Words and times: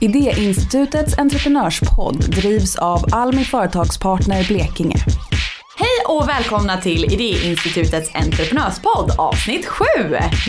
Idéinstitutets 0.00 1.18
entreprenörspodd 1.18 2.30
drivs 2.30 2.76
av 2.76 3.04
Almi 3.12 3.44
Företagspartner 3.44 4.44
Blekinge. 4.46 4.96
Hej 5.76 6.16
och 6.16 6.28
välkomna 6.28 6.80
till 6.80 7.04
Idéinstitutets 7.04 8.10
entreprenörspodd 8.14 9.10
avsnitt 9.18 9.66
7. 9.66 9.84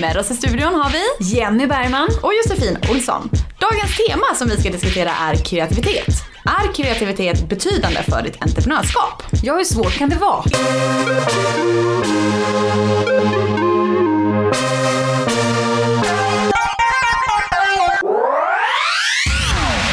Med 0.02 0.18
oss 0.18 0.32
i 0.32 0.34
studion 0.34 0.74
har 0.74 0.90
vi 0.90 1.34
Jenny 1.36 1.68
Bergman 1.68 2.10
och 2.24 2.32
Josefin 2.34 2.78
Olsson. 2.92 3.30
Dagens 3.60 3.98
tema 4.08 4.36
som 4.36 4.48
vi 4.48 4.58
ska 4.58 4.70
diskutera 4.70 5.10
är 5.10 5.36
kreativitet. 5.36 6.16
Är 6.46 6.74
kreativitet 6.74 7.50
betydande 7.50 8.04
för 8.04 8.22
ditt 8.22 8.44
entreprenörskap? 8.44 9.24
Ja, 9.44 9.54
hur 9.54 9.64
svårt 9.64 9.98
kan 9.98 10.10
det 10.10 10.16
vara? 10.16 10.44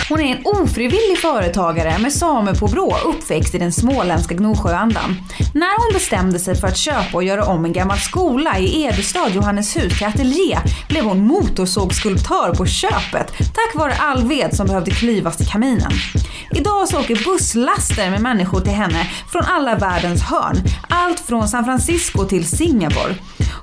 Hon 0.08 0.20
är 0.20 0.36
en 0.36 0.42
ofrivillig 0.44 1.18
företagare 1.18 1.98
med 1.98 2.12
samepåbrå 2.12 2.96
uppväxt 3.04 3.54
i 3.54 3.58
den 3.58 3.72
småländska 3.72 4.34
Gnosjöandan. 4.34 5.16
När 5.54 5.84
hon 5.84 5.92
bestämde 5.92 6.38
sig 6.38 6.56
för 6.56 6.68
att 6.68 6.76
köpa 6.76 7.08
och 7.12 7.24
göra 7.24 7.44
om 7.44 7.64
en 7.64 7.72
gammal 7.72 7.98
skola 7.98 8.58
i 8.58 8.82
Edestad 8.82 9.28
Johanneshus 9.28 9.98
till 9.98 10.06
ateljé 10.06 10.58
blev 10.88 11.04
hon 11.04 11.26
motorsågsskulptör 11.26 12.54
på 12.54 12.66
köpet 12.66 13.32
tack 13.38 13.74
vare 13.74 13.94
all 13.98 14.28
ved 14.28 14.56
som 14.56 14.66
behövde 14.66 14.90
klyvas 14.90 15.36
till 15.36 15.46
kaminen. 15.46 15.92
Idag 16.50 16.88
så 16.88 17.00
åker 17.00 17.24
busslaster 17.24 18.10
med 18.10 18.22
människor 18.22 18.60
till 18.60 18.72
henne 18.72 19.10
från 19.32 19.42
alla 19.44 19.74
världens 19.74 20.22
hörn. 20.22 20.56
Allt 20.88 21.20
från 21.20 21.48
San 21.48 21.64
Francisco 21.64 22.24
till 22.24 22.46
Singapore. 22.46 23.14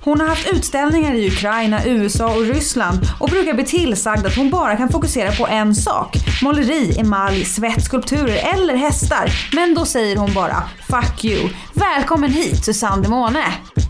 Hon 0.03 0.19
har 0.21 0.27
haft 0.27 0.53
utställningar 0.53 1.13
i 1.13 1.27
Ukraina, 1.27 1.85
USA 1.85 2.35
och 2.35 2.41
Ryssland 2.41 2.99
och 3.19 3.29
brukar 3.29 3.53
bli 3.53 3.63
tillsagd 3.63 4.25
att 4.25 4.35
hon 4.35 4.49
bara 4.49 4.75
kan 4.75 4.89
fokusera 4.89 5.31
på 5.31 5.47
en 5.47 5.75
sak. 5.75 6.17
Måleri, 6.41 6.99
emalj, 6.99 7.45
svett, 7.45 7.83
skulpturer 7.83 8.53
eller 8.53 8.75
hästar. 8.75 9.29
Men 9.55 9.73
då 9.75 9.85
säger 9.85 10.15
hon 10.15 10.33
bara 10.33 10.63
“fuck 10.89 11.25
you”. 11.25 11.49
Välkommen 11.73 12.31
hit 12.31 12.65
Susanne 12.65 13.03
Demone. 13.03 13.43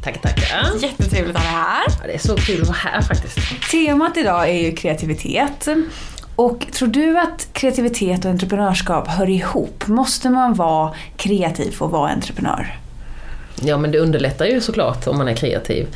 Tackar, 0.04 0.20
tackar. 0.20 0.82
Jättetrevligt 0.82 1.36
att 1.36 1.44
ha 1.44 1.52
dig 1.52 1.62
här. 1.62 1.84
Ja, 2.02 2.08
det 2.08 2.14
är 2.14 2.20
så 2.20 2.36
kul 2.36 2.62
att 2.62 2.68
vara 2.68 2.78
här 2.78 3.02
faktiskt. 3.02 3.38
Temat 3.72 4.18
idag 4.18 4.50
är 4.50 4.62
ju 4.62 4.76
kreativitet. 4.76 5.68
Och 6.36 6.68
tror 6.72 6.88
du 6.88 7.20
att 7.20 7.48
kreativitet 7.54 8.26
och 8.26 8.32
entreprenörskap 8.32 9.08
hör 9.08 9.30
ihop? 9.30 9.88
Måste 9.88 10.30
man 10.30 10.54
vara 10.54 10.94
kreativ 11.18 11.72
för 11.72 11.86
att 11.86 11.92
vara 11.92 12.12
entreprenör? 12.12 12.83
Ja 13.66 13.78
men 13.78 13.92
det 13.92 14.00
underlättar 14.00 14.46
ju 14.46 14.62
såklart 14.62 15.08
om 15.08 15.18
man 15.18 15.28
är 15.28 15.36
kreativ. 15.36 15.88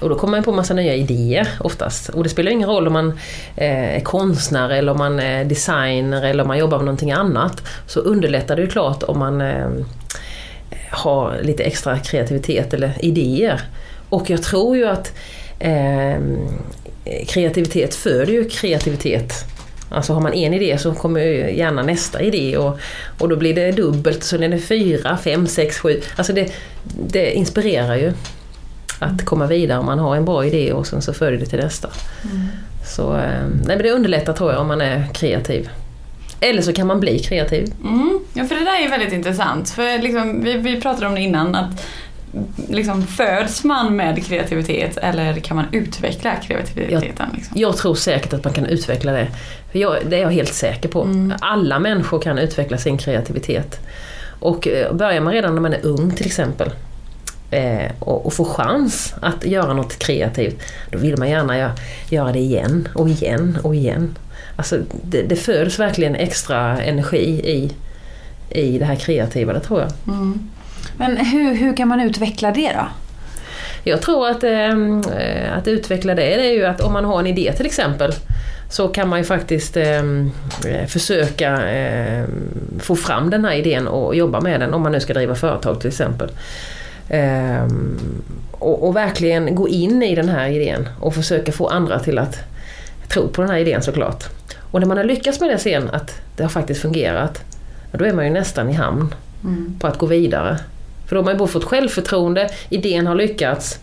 Och 0.00 0.08
då 0.08 0.14
kommer 0.14 0.36
man 0.36 0.44
på 0.44 0.52
massa 0.52 0.74
nya 0.74 0.94
idéer 0.94 1.48
oftast. 1.60 2.08
Och 2.08 2.22
det 2.22 2.28
spelar 2.28 2.50
ingen 2.50 2.68
roll 2.68 2.86
om 2.86 2.92
man 2.92 3.18
eh, 3.56 3.96
är 3.96 4.00
konstnär 4.00 4.70
eller 4.70 4.92
om 4.92 4.98
man 4.98 5.20
är 5.20 5.44
designer 5.44 6.22
eller 6.22 6.42
om 6.42 6.48
man 6.48 6.58
jobbar 6.58 6.78
med 6.78 6.84
någonting 6.84 7.12
annat. 7.12 7.62
Så 7.86 8.00
underlättar 8.00 8.56
det 8.56 8.62
ju 8.62 8.68
klart 8.68 9.02
om 9.02 9.18
man 9.18 9.40
eh, 9.40 9.68
har 10.90 11.38
lite 11.42 11.62
extra 11.62 11.98
kreativitet 11.98 12.74
eller 12.74 12.92
idéer. 13.00 13.60
Och 14.08 14.30
jag 14.30 14.42
tror 14.42 14.76
ju 14.76 14.86
att 14.88 15.12
eh, 15.58 16.16
kreativitet 17.26 17.94
föder 17.94 18.32
ju 18.32 18.48
kreativitet. 18.48 19.53
Alltså 19.94 20.12
har 20.12 20.20
man 20.20 20.32
en 20.32 20.54
idé 20.54 20.78
så 20.78 20.94
kommer 20.94 21.20
gärna 21.48 21.82
nästa 21.82 22.22
idé 22.22 22.56
och, 22.56 22.78
och 23.18 23.28
då 23.28 23.36
blir 23.36 23.54
det 23.54 23.72
dubbelt, 23.72 24.24
så 24.24 24.36
den 24.36 24.52
är 24.52 24.58
fyra, 24.58 25.16
fem, 25.16 25.46
sex, 25.46 25.78
sju. 25.78 26.00
Alltså 26.16 26.32
det, 26.32 26.52
det 27.08 27.32
inspirerar 27.32 27.96
ju 27.96 28.12
att 28.98 29.24
komma 29.24 29.46
vidare 29.46 29.78
om 29.78 29.86
man 29.86 29.98
har 29.98 30.16
en 30.16 30.24
bra 30.24 30.46
idé 30.46 30.72
och 30.72 30.86
sen 30.86 31.02
så 31.02 31.12
följer 31.12 31.40
det 31.40 31.46
till 31.46 31.58
nästa. 31.58 31.88
Mm. 32.24 32.46
Så 32.86 33.12
nej, 33.12 33.66
men 33.66 33.78
det 33.78 33.90
underlättar 33.90 34.32
tror 34.32 34.52
jag 34.52 34.60
om 34.60 34.68
man 34.68 34.80
är 34.80 35.06
kreativ. 35.14 35.68
Eller 36.40 36.62
så 36.62 36.72
kan 36.72 36.86
man 36.86 37.00
bli 37.00 37.18
kreativ. 37.18 37.72
Mm. 37.84 38.20
Ja, 38.34 38.44
för 38.44 38.54
det 38.54 38.64
där 38.64 38.86
är 38.86 38.90
väldigt 38.90 39.12
intressant. 39.12 39.70
För 39.70 39.98
liksom, 39.98 40.42
vi, 40.44 40.56
vi 40.56 40.80
pratade 40.80 41.06
om 41.06 41.14
det 41.14 41.20
innan, 41.20 41.54
att 41.54 41.86
liksom, 42.68 43.06
föds 43.06 43.64
man 43.64 43.96
med 43.96 44.26
kreativitet 44.26 44.96
eller 44.96 45.40
kan 45.40 45.56
man 45.56 45.66
utveckla 45.72 46.36
kreativiteten? 46.36 47.28
Liksom? 47.34 47.60
Jag, 47.60 47.68
jag, 47.68 47.76
tror 47.76 47.94
säkert 47.94 48.32
att 48.32 48.44
man 48.44 48.52
kan 48.52 48.66
utveckla 48.66 49.12
det. 49.12 49.28
Jag, 49.72 49.96
det 50.06 50.16
är 50.16 50.20
jag 50.20 50.30
helt 50.30 50.54
säker 50.54 50.88
på. 50.88 51.02
Mm. 51.02 51.32
Alla 51.40 51.78
människor 51.78 52.18
kan 52.18 52.38
utveckla 52.38 52.78
sin 52.78 52.98
kreativitet. 52.98 53.80
Och 54.40 54.68
eh, 54.68 54.92
börjar 54.94 55.20
man 55.20 55.32
redan 55.32 55.54
när 55.54 55.62
man 55.62 55.72
är 55.72 55.86
ung 55.86 56.10
till 56.10 56.26
exempel 56.26 56.70
eh, 57.50 57.90
och, 57.98 58.26
och 58.26 58.32
får 58.32 58.44
chans 58.44 59.14
att 59.20 59.46
göra 59.46 59.72
något 59.72 59.98
kreativt, 59.98 60.62
då 60.90 60.98
vill 60.98 61.18
man 61.18 61.30
gärna 61.30 61.58
göra, 61.58 61.72
göra 62.10 62.32
det 62.32 62.38
igen 62.38 62.88
och 62.94 63.08
igen 63.08 63.58
och 63.62 63.74
igen. 63.74 64.18
Alltså 64.56 64.78
det, 65.02 65.22
det 65.22 65.36
föds 65.36 65.78
verkligen 65.78 66.14
extra 66.14 66.82
energi 66.82 67.40
i, 67.44 67.72
i 68.60 68.78
det 68.78 68.84
här 68.84 68.96
kreativa, 68.96 69.52
det 69.52 69.60
tror 69.60 69.80
jag. 69.80 70.14
Mm. 70.14 70.50
Men 70.96 71.16
hur, 71.16 71.54
hur 71.54 71.76
kan 71.76 71.88
man 71.88 72.00
utveckla 72.00 72.50
det 72.50 72.72
då? 72.72 72.86
Jag 73.84 74.02
tror 74.02 74.28
att, 74.28 74.44
eh, 74.44 75.56
att 75.58 75.68
utveckla 75.68 76.14
det, 76.14 76.36
det 76.36 76.46
är 76.46 76.52
ju 76.52 76.64
att 76.64 76.80
om 76.80 76.92
man 76.92 77.04
har 77.04 77.20
en 77.20 77.26
idé 77.26 77.52
till 77.52 77.66
exempel 77.66 78.12
så 78.68 78.88
kan 78.88 79.08
man 79.08 79.18
ju 79.18 79.24
faktiskt 79.24 79.76
eh, 79.76 80.02
försöka 80.88 81.70
eh, 81.70 82.24
få 82.78 82.96
fram 82.96 83.30
den 83.30 83.44
här 83.44 83.54
idén 83.54 83.88
och 83.88 84.14
jobba 84.14 84.40
med 84.40 84.60
den 84.60 84.74
om 84.74 84.82
man 84.82 84.92
nu 84.92 85.00
ska 85.00 85.14
driva 85.14 85.34
företag 85.34 85.80
till 85.80 85.88
exempel. 85.88 86.30
Eh, 87.08 87.66
och, 88.52 88.88
och, 88.88 88.96
verkligen 88.96 89.54
gå 89.54 89.68
in 89.68 90.02
i 90.02 90.14
den 90.14 90.28
här 90.28 90.48
idén 90.48 90.88
och 91.00 91.14
försöka 91.14 91.52
få 91.52 91.68
andra 91.68 91.98
till 91.98 92.18
att 92.18 92.38
tro 93.08 93.28
på 93.28 93.42
den 93.42 93.50
här 93.50 93.58
idén 93.58 93.82
såklart. 93.82 94.24
Och 94.70 94.80
när 94.80 94.86
man 94.86 94.96
har 94.96 95.04
lyckats 95.04 95.40
med 95.40 95.50
det 95.50 95.58
sen, 95.58 95.90
att 95.90 96.20
det 96.36 96.42
har 96.42 96.50
faktiskt 96.50 96.82
fungerat, 96.82 97.42
då 97.92 98.04
är 98.04 98.12
man 98.12 98.24
ju 98.24 98.30
nästan 98.30 98.70
i 98.70 98.72
hamn 98.72 99.14
mm. 99.44 99.76
på 99.80 99.86
att 99.86 99.98
gå 99.98 100.06
vidare. 100.06 100.58
För 101.06 101.16
då 101.16 101.20
har 101.20 101.24
man 101.24 101.34
ju 101.34 101.38
både 101.38 101.52
fått 101.52 101.64
självförtroende, 101.64 102.48
idén 102.68 103.06
har 103.06 103.14
lyckats 103.14 103.78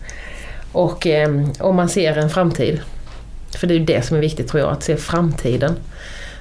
och 0.72 1.06
ehm, 1.06 1.50
och 1.60 1.74
man 1.74 1.88
ser 1.88 2.18
en 2.18 2.30
framtid. 2.30 2.80
För 3.58 3.66
det 3.66 3.74
är 3.74 3.78
ju 3.78 3.84
det 3.84 4.02
som 4.02 4.16
är 4.16 4.20
viktigt 4.20 4.48
tror 4.48 4.60
jag, 4.60 4.72
att 4.72 4.82
se 4.82 4.96
framtiden. 4.96 5.76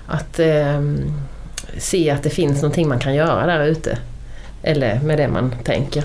Att 0.07 0.39
eh, 0.39 0.81
se 1.77 2.09
att 2.09 2.23
det 2.23 2.29
finns 2.29 2.61
någonting 2.61 2.87
man 2.87 2.99
kan 2.99 3.15
göra 3.15 3.45
där 3.45 3.65
ute. 3.65 3.97
Eller 4.63 4.99
med 4.99 5.17
det 5.17 5.27
man 5.27 5.55
tänker. 5.63 6.03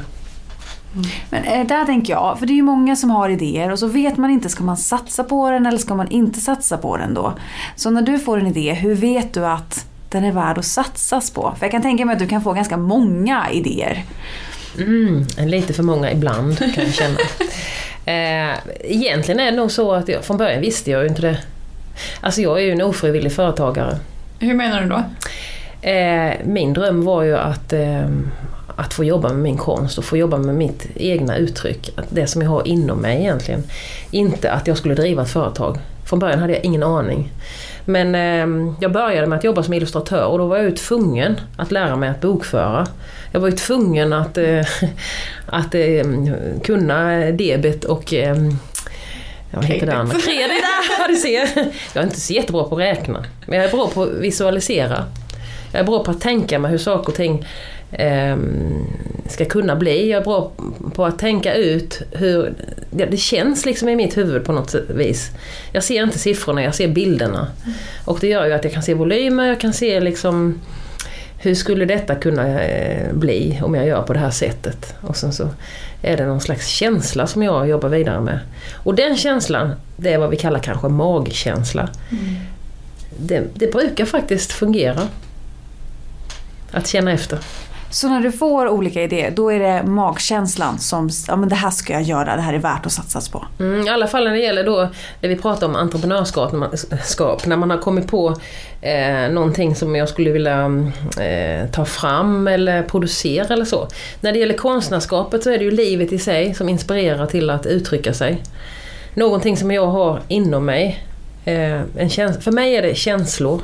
Mm. 0.94 1.06
Men 1.30 1.44
eh, 1.44 1.66
där 1.66 1.84
tänker 1.84 2.12
jag, 2.12 2.38
för 2.38 2.46
det 2.46 2.52
är 2.52 2.56
ju 2.56 2.62
många 2.62 2.96
som 2.96 3.10
har 3.10 3.28
idéer 3.28 3.72
och 3.72 3.78
så 3.78 3.86
vet 3.86 4.16
man 4.16 4.30
inte, 4.30 4.48
ska 4.48 4.64
man 4.64 4.76
satsa 4.76 5.24
på 5.24 5.50
den 5.50 5.66
eller 5.66 5.78
ska 5.78 5.94
man 5.94 6.08
inte 6.08 6.40
satsa 6.40 6.76
på 6.76 6.96
den 6.96 7.14
då? 7.14 7.32
Så 7.76 7.90
när 7.90 8.02
du 8.02 8.18
får 8.18 8.38
en 8.38 8.46
idé, 8.46 8.72
hur 8.72 8.94
vet 8.94 9.34
du 9.34 9.46
att 9.46 9.86
den 10.08 10.24
är 10.24 10.32
värd 10.32 10.58
att 10.58 10.64
satsas 10.64 11.30
på? 11.30 11.54
För 11.58 11.66
jag 11.66 11.70
kan 11.70 11.82
tänka 11.82 12.04
mig 12.04 12.12
att 12.12 12.18
du 12.18 12.26
kan 12.26 12.42
få 12.42 12.52
ganska 12.52 12.76
många 12.76 13.50
idéer. 13.50 14.04
Mm, 14.78 15.26
lite 15.38 15.72
för 15.72 15.82
många 15.82 16.12
ibland 16.12 16.58
kan 16.58 16.84
jag 16.84 16.94
känna. 16.94 17.18
eh, 18.06 18.58
egentligen 18.84 19.40
är 19.40 19.50
det 19.50 19.56
nog 19.56 19.70
så 19.70 19.92
att 19.92 20.08
jag, 20.08 20.24
från 20.24 20.36
början 20.36 20.60
visste 20.60 20.90
jag 20.90 21.02
ju 21.02 21.08
inte 21.08 21.22
det. 21.22 21.38
Alltså 22.20 22.40
jag 22.40 22.58
är 22.58 22.62
ju 22.62 22.70
en 22.70 22.82
ofrivillig 22.82 23.32
företagare. 23.32 23.98
Hur 24.38 24.54
menar 24.54 24.82
du 24.82 24.88
då? 24.88 25.02
Eh, 25.88 26.32
min 26.44 26.72
dröm 26.72 27.04
var 27.04 27.22
ju 27.22 27.36
att, 27.36 27.72
eh, 27.72 28.08
att 28.76 28.94
få 28.94 29.04
jobba 29.04 29.28
med 29.28 29.38
min 29.38 29.56
konst 29.56 29.98
och 29.98 30.04
få 30.04 30.16
jobba 30.16 30.36
med 30.36 30.54
mitt 30.54 30.86
egna 30.94 31.36
uttryck. 31.36 31.90
Det 32.08 32.26
som 32.26 32.42
jag 32.42 32.50
har 32.50 32.68
inom 32.68 32.98
mig 32.98 33.20
egentligen. 33.20 33.62
Inte 34.10 34.52
att 34.52 34.66
jag 34.66 34.76
skulle 34.76 34.94
driva 34.94 35.22
ett 35.22 35.30
företag. 35.30 35.78
Från 36.04 36.18
början 36.18 36.38
hade 36.38 36.52
jag 36.52 36.64
ingen 36.64 36.82
aning. 36.82 37.32
Men 37.84 38.14
eh, 38.14 38.74
jag 38.80 38.92
började 38.92 39.26
med 39.26 39.38
att 39.38 39.44
jobba 39.44 39.62
som 39.62 39.74
illustratör 39.74 40.26
och 40.26 40.38
då 40.38 40.46
var 40.46 40.56
jag 40.56 40.64
ju 40.64 40.76
tvungen 40.76 41.40
att 41.56 41.72
lära 41.72 41.96
mig 41.96 42.08
att 42.08 42.20
bokföra. 42.20 42.86
Jag 43.36 43.40
var 43.40 43.48
ju 43.48 43.56
tvungen 43.56 44.12
att, 44.12 44.38
eh, 44.38 44.66
att 45.46 45.74
eh, 45.74 46.04
kunna 46.64 47.30
debet 47.30 47.84
och 47.84 48.14
eh, 48.14 48.36
vad 49.50 49.64
heter 49.64 49.86
det 49.86 49.94
andra? 49.94 50.20
Kredit! 50.20 50.64
Ja, 50.98 51.08
du 51.08 51.16
ser. 51.16 51.48
Jag 51.94 52.02
är 52.02 52.02
inte 52.02 52.20
så 52.20 52.32
jättebra 52.32 52.64
på 52.64 52.74
att 52.74 52.80
räkna. 52.80 53.24
Men 53.46 53.58
jag 53.58 53.68
är 53.68 53.70
bra 53.70 53.88
på 53.88 54.02
att 54.02 54.12
visualisera. 54.12 55.04
Jag 55.72 55.80
är 55.80 55.84
bra 55.84 56.04
på 56.04 56.10
att 56.10 56.20
tänka 56.20 56.58
mig 56.58 56.70
hur 56.70 56.78
saker 56.78 57.08
och 57.08 57.14
ting 57.14 57.46
eh, 57.92 58.36
ska 59.28 59.44
kunna 59.44 59.76
bli. 59.76 60.10
Jag 60.10 60.20
är 60.20 60.24
bra 60.24 60.52
på 60.94 61.04
att 61.04 61.18
tänka 61.18 61.54
ut 61.54 62.02
hur... 62.12 62.54
Det 62.90 63.16
känns 63.16 63.66
liksom 63.66 63.88
i 63.88 63.96
mitt 63.96 64.16
huvud 64.16 64.44
på 64.44 64.52
något 64.52 64.74
vis. 64.88 65.30
Jag 65.72 65.84
ser 65.84 66.02
inte 66.02 66.18
siffrorna, 66.18 66.62
jag 66.62 66.74
ser 66.74 66.88
bilderna. 66.88 67.48
Och 68.04 68.18
det 68.20 68.28
gör 68.28 68.46
ju 68.46 68.52
att 68.52 68.64
jag 68.64 68.72
kan 68.72 68.82
se 68.82 68.94
volymer, 68.94 69.46
jag 69.46 69.60
kan 69.60 69.72
se 69.72 70.00
liksom 70.00 70.60
hur 71.46 71.54
skulle 71.54 71.84
detta 71.84 72.14
kunna 72.14 72.62
eh, 72.62 73.12
bli 73.12 73.60
om 73.62 73.74
jag 73.74 73.86
gör 73.86 74.02
på 74.02 74.12
det 74.12 74.18
här 74.18 74.30
sättet? 74.30 74.94
Och 75.00 75.16
sen 75.16 75.32
så 75.32 75.48
är 76.02 76.16
det 76.16 76.26
någon 76.26 76.40
slags 76.40 76.66
känsla 76.66 77.26
som 77.26 77.42
jag 77.42 77.68
jobbar 77.68 77.88
vidare 77.88 78.20
med. 78.20 78.40
Och 78.74 78.94
den 78.94 79.16
känslan, 79.16 79.72
det 79.96 80.12
är 80.12 80.18
vad 80.18 80.30
vi 80.30 80.36
kallar 80.36 80.60
kanske 80.60 80.88
magkänsla. 80.88 81.88
Mm. 82.10 82.34
Det, 83.18 83.44
det 83.54 83.72
brukar 83.72 84.04
faktiskt 84.04 84.52
fungera. 84.52 85.08
Att 86.70 86.86
känna 86.86 87.12
efter. 87.12 87.38
Så 87.90 88.08
när 88.08 88.20
du 88.20 88.32
får 88.32 88.68
olika 88.68 89.02
idéer, 89.02 89.30
då 89.30 89.52
är 89.52 89.58
det 89.58 89.82
magkänslan 89.82 90.78
som, 90.78 91.10
ja 91.28 91.36
men 91.36 91.48
det 91.48 91.54
här 91.54 91.70
ska 91.70 91.92
jag 91.92 92.02
göra, 92.02 92.36
det 92.36 92.42
här 92.42 92.54
är 92.54 92.58
värt 92.58 92.86
att 92.86 92.92
satsas 92.92 93.28
på. 93.28 93.44
Mm, 93.60 93.86
I 93.86 93.90
alla 93.90 94.06
fall 94.06 94.24
när 94.24 94.30
det 94.32 94.38
gäller 94.38 94.64
då, 94.64 94.88
det 95.20 95.28
vi 95.28 95.36
pratar 95.36 95.66
om 95.66 95.76
entreprenörskap, 95.76 96.52
när 96.52 96.58
man, 96.58 96.70
skap, 97.04 97.46
när 97.46 97.56
man 97.56 97.70
har 97.70 97.78
kommit 97.78 98.06
på 98.06 98.36
eh, 98.80 99.28
någonting 99.30 99.74
som 99.76 99.96
jag 99.96 100.08
skulle 100.08 100.30
vilja 100.30 100.64
eh, 101.20 101.70
ta 101.70 101.84
fram 101.84 102.48
eller 102.48 102.82
producera 102.82 103.54
eller 103.54 103.64
så. 103.64 103.88
När 104.20 104.32
det 104.32 104.38
gäller 104.38 104.54
konstnärskapet 104.56 105.42
så 105.42 105.50
är 105.50 105.58
det 105.58 105.64
ju 105.64 105.70
livet 105.70 106.12
i 106.12 106.18
sig 106.18 106.54
som 106.54 106.68
inspirerar 106.68 107.26
till 107.26 107.50
att 107.50 107.66
uttrycka 107.66 108.14
sig. 108.14 108.42
Någonting 109.14 109.56
som 109.56 109.70
jag 109.70 109.86
har 109.86 110.20
inom 110.28 110.64
mig. 110.64 111.04
Eh, 111.44 111.80
en 111.96 112.08
käns- 112.10 112.38
för 112.44 112.52
mig 112.52 112.76
är 112.76 112.82
det 112.82 112.94
känslor 112.96 113.60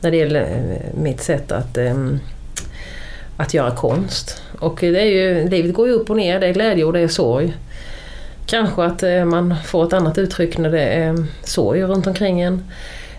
när 0.00 0.10
det 0.10 0.16
gäller 0.16 0.40
eh, 0.40 1.00
mitt 1.00 1.22
sätt 1.22 1.52
att 1.52 1.76
ehm, 1.78 2.20
att 3.36 3.54
göra 3.54 3.70
konst. 3.70 4.42
Och 4.58 4.78
det 4.80 5.00
är 5.00 5.04
ju, 5.04 5.48
livet 5.48 5.74
går 5.74 5.86
ju 5.86 5.92
upp 5.92 6.10
och 6.10 6.16
ner, 6.16 6.40
det 6.40 6.46
är 6.46 6.52
glädje 6.52 6.84
och 6.84 6.92
det 6.92 7.00
är 7.00 7.08
sorg. 7.08 7.54
Kanske 8.46 8.84
att 8.84 9.02
eh, 9.02 9.24
man 9.24 9.54
får 9.64 9.86
ett 9.86 9.92
annat 9.92 10.18
uttryck 10.18 10.58
när 10.58 10.70
det 10.70 10.82
är 10.82 11.08
eh, 11.08 11.24
sorg 11.42 11.82
runt 11.82 12.06
omkring 12.06 12.40
en. 12.40 12.64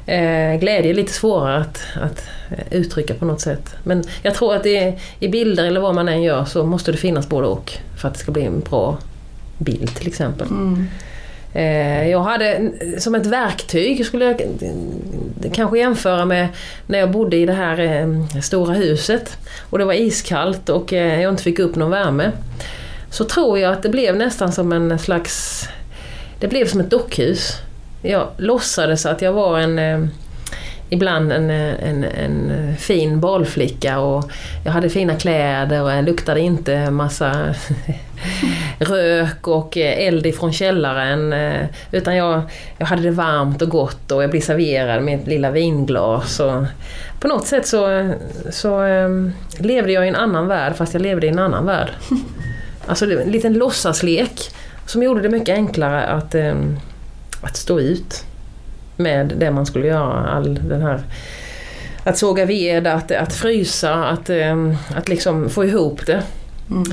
Eh, 0.05 0.59
glädje 0.59 0.89
är 0.89 0.93
lite 0.93 1.13
svårare 1.13 1.57
att, 1.57 1.83
att 2.01 2.23
uttrycka 2.71 3.13
på 3.13 3.25
något 3.25 3.41
sätt. 3.41 3.75
Men 3.83 4.03
jag 4.21 4.35
tror 4.35 4.55
att 4.55 4.63
det 4.63 4.77
är, 4.77 4.99
i 5.19 5.27
bilder 5.27 5.65
eller 5.65 5.79
vad 5.79 5.95
man 5.95 6.09
än 6.09 6.23
gör 6.23 6.45
så 6.45 6.65
måste 6.65 6.91
det 6.91 6.97
finnas 6.97 7.29
både 7.29 7.47
och. 7.47 7.73
För 7.97 8.07
att 8.07 8.13
det 8.13 8.19
ska 8.19 8.31
bli 8.31 8.45
en 8.45 8.59
bra 8.59 8.97
bild 9.57 9.95
till 9.95 10.07
exempel. 10.07 10.47
Mm. 10.47 10.87
Eh, 11.53 12.09
jag 12.09 12.19
hade 12.19 12.71
som 12.97 13.15
ett 13.15 13.25
verktyg, 13.25 14.05
skulle 14.05 14.25
jag 14.25 14.41
kanske 15.53 15.77
jämföra 15.77 16.25
med 16.25 16.47
när 16.87 16.99
jag 16.99 17.11
bodde 17.11 17.37
i 17.37 17.45
det 17.45 17.53
här 17.53 17.79
eh, 17.79 18.39
stora 18.41 18.73
huset 18.73 19.37
och 19.69 19.77
det 19.77 19.85
var 19.85 19.93
iskallt 19.93 20.69
och 20.69 20.93
eh, 20.93 21.21
jag 21.21 21.33
inte 21.33 21.43
fick 21.43 21.59
upp 21.59 21.75
någon 21.75 21.91
värme. 21.91 22.31
Så 23.09 23.23
tror 23.23 23.59
jag 23.59 23.73
att 23.73 23.83
det 23.83 23.89
blev 23.89 24.15
nästan 24.15 24.51
som 24.51 24.71
en 24.71 24.99
slags... 24.99 25.63
Det 26.39 26.47
blev 26.47 26.67
som 26.67 26.79
ett 26.79 26.89
dockhus. 26.89 27.53
Jag 28.01 28.27
låtsades 28.37 29.05
att 29.05 29.21
jag 29.21 29.33
var 29.33 29.59
en... 29.59 30.09
Ibland 30.89 31.31
en, 31.31 31.49
en, 31.49 32.03
en 32.03 32.75
fin 32.77 33.19
balflicka 33.19 33.99
och 33.99 34.31
jag 34.65 34.71
hade 34.71 34.89
fina 34.89 35.15
kläder 35.15 35.83
och 35.83 35.91
jag 35.91 36.05
luktade 36.05 36.39
inte 36.39 36.91
massa 36.91 37.55
rök 38.79 39.47
och 39.47 39.77
eh, 39.77 40.07
eld 40.07 40.25
ifrån 40.25 40.53
källaren. 40.53 41.33
Eh, 41.33 41.65
utan 41.91 42.15
jag, 42.15 42.41
jag 42.77 42.85
hade 42.85 43.01
det 43.01 43.11
varmt 43.11 43.61
och 43.61 43.69
gott 43.69 44.11
och 44.11 44.23
jag 44.23 44.29
blev 44.29 44.41
serverad 44.41 45.03
med 45.03 45.19
ett 45.19 45.27
lilla 45.27 45.51
vinglas. 45.51 46.39
Och 46.39 46.63
på 47.19 47.27
något 47.27 47.47
sätt 47.47 47.67
så, 47.67 48.13
så 48.51 48.79
ehm, 48.79 49.33
levde 49.57 49.91
jag 49.91 50.05
i 50.05 50.09
en 50.09 50.15
annan 50.15 50.47
värld 50.47 50.75
fast 50.75 50.93
jag 50.93 51.01
levde 51.01 51.27
i 51.27 51.29
en 51.29 51.39
annan 51.39 51.65
värld. 51.65 51.89
Alltså 52.89 53.05
det 53.05 53.15
var 53.15 53.21
en 53.23 53.31
liten 53.31 53.53
låtsaslek 53.53 54.51
som 54.85 55.03
gjorde 55.03 55.21
det 55.21 55.29
mycket 55.29 55.55
enklare 55.55 56.03
att, 56.03 56.35
ehm, 56.35 56.79
att 57.41 57.55
stå 57.55 57.79
ut 57.79 58.25
med 58.97 59.33
det 59.37 59.51
man 59.51 59.65
skulle 59.65 59.87
göra. 59.87 60.29
All 60.29 60.55
den 60.69 60.81
här 60.81 61.03
att 62.03 62.17
såga 62.17 62.45
ved, 62.45 62.87
att, 62.87 63.11
att 63.11 63.33
frysa, 63.33 63.93
att, 63.93 64.29
ehm, 64.29 64.75
att 64.95 65.07
liksom 65.07 65.49
få 65.49 65.65
ihop 65.65 66.05
det. 66.05 66.23
Mm. 66.69 66.83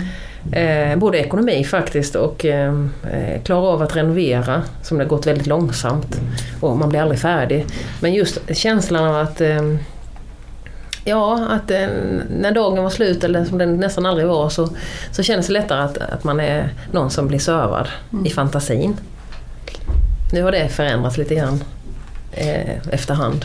Eh, 0.52 0.96
både 0.96 1.19
ekonomi 1.19 1.64
faktiskt 1.64 2.14
och 2.17 2.44
eh, 2.44 2.75
eh, 3.12 3.43
klara 3.43 3.67
av 3.67 3.82
att 3.82 3.96
renovera 3.96 4.62
som 4.82 4.99
det 4.99 5.05
har 5.05 5.08
gått 5.08 5.26
väldigt 5.26 5.46
långsamt. 5.46 6.20
Och 6.61 6.76
man 6.76 6.88
blir 6.88 7.00
aldrig 7.00 7.20
färdig. 7.20 7.67
Men 8.00 8.14
just 8.14 8.56
känslan 8.56 9.05
av 9.05 9.17
att 9.17 9.41
eh, 9.41 9.62
Ja, 11.06 11.46
att 11.50 11.70
eh, 11.70 11.88
när 12.41 12.52
dagen 12.52 12.82
var 12.82 12.91
slut 12.91 13.25
eller 13.25 13.44
som 13.44 13.58
den 13.58 13.76
nästan 13.76 14.06
aldrig 14.06 14.26
var 14.26 14.49
så, 14.49 14.69
så 15.12 15.23
kändes 15.23 15.46
det 15.46 15.52
lättare 15.52 15.82
att, 15.82 15.99
att 15.99 16.25
man 16.25 16.41
är 16.41 16.69
någon 16.93 17.11
som 17.11 17.29
blir 17.29 17.38
servad 17.38 17.88
i 18.26 18.31
fantasin. 18.31 18.96
Nu 20.32 20.43
har 20.43 20.52
det 20.52 20.69
förändrats 20.69 21.17
lite 21.17 21.35
grann 21.35 21.64
eh, 22.32 22.88
efterhand. 22.91 23.44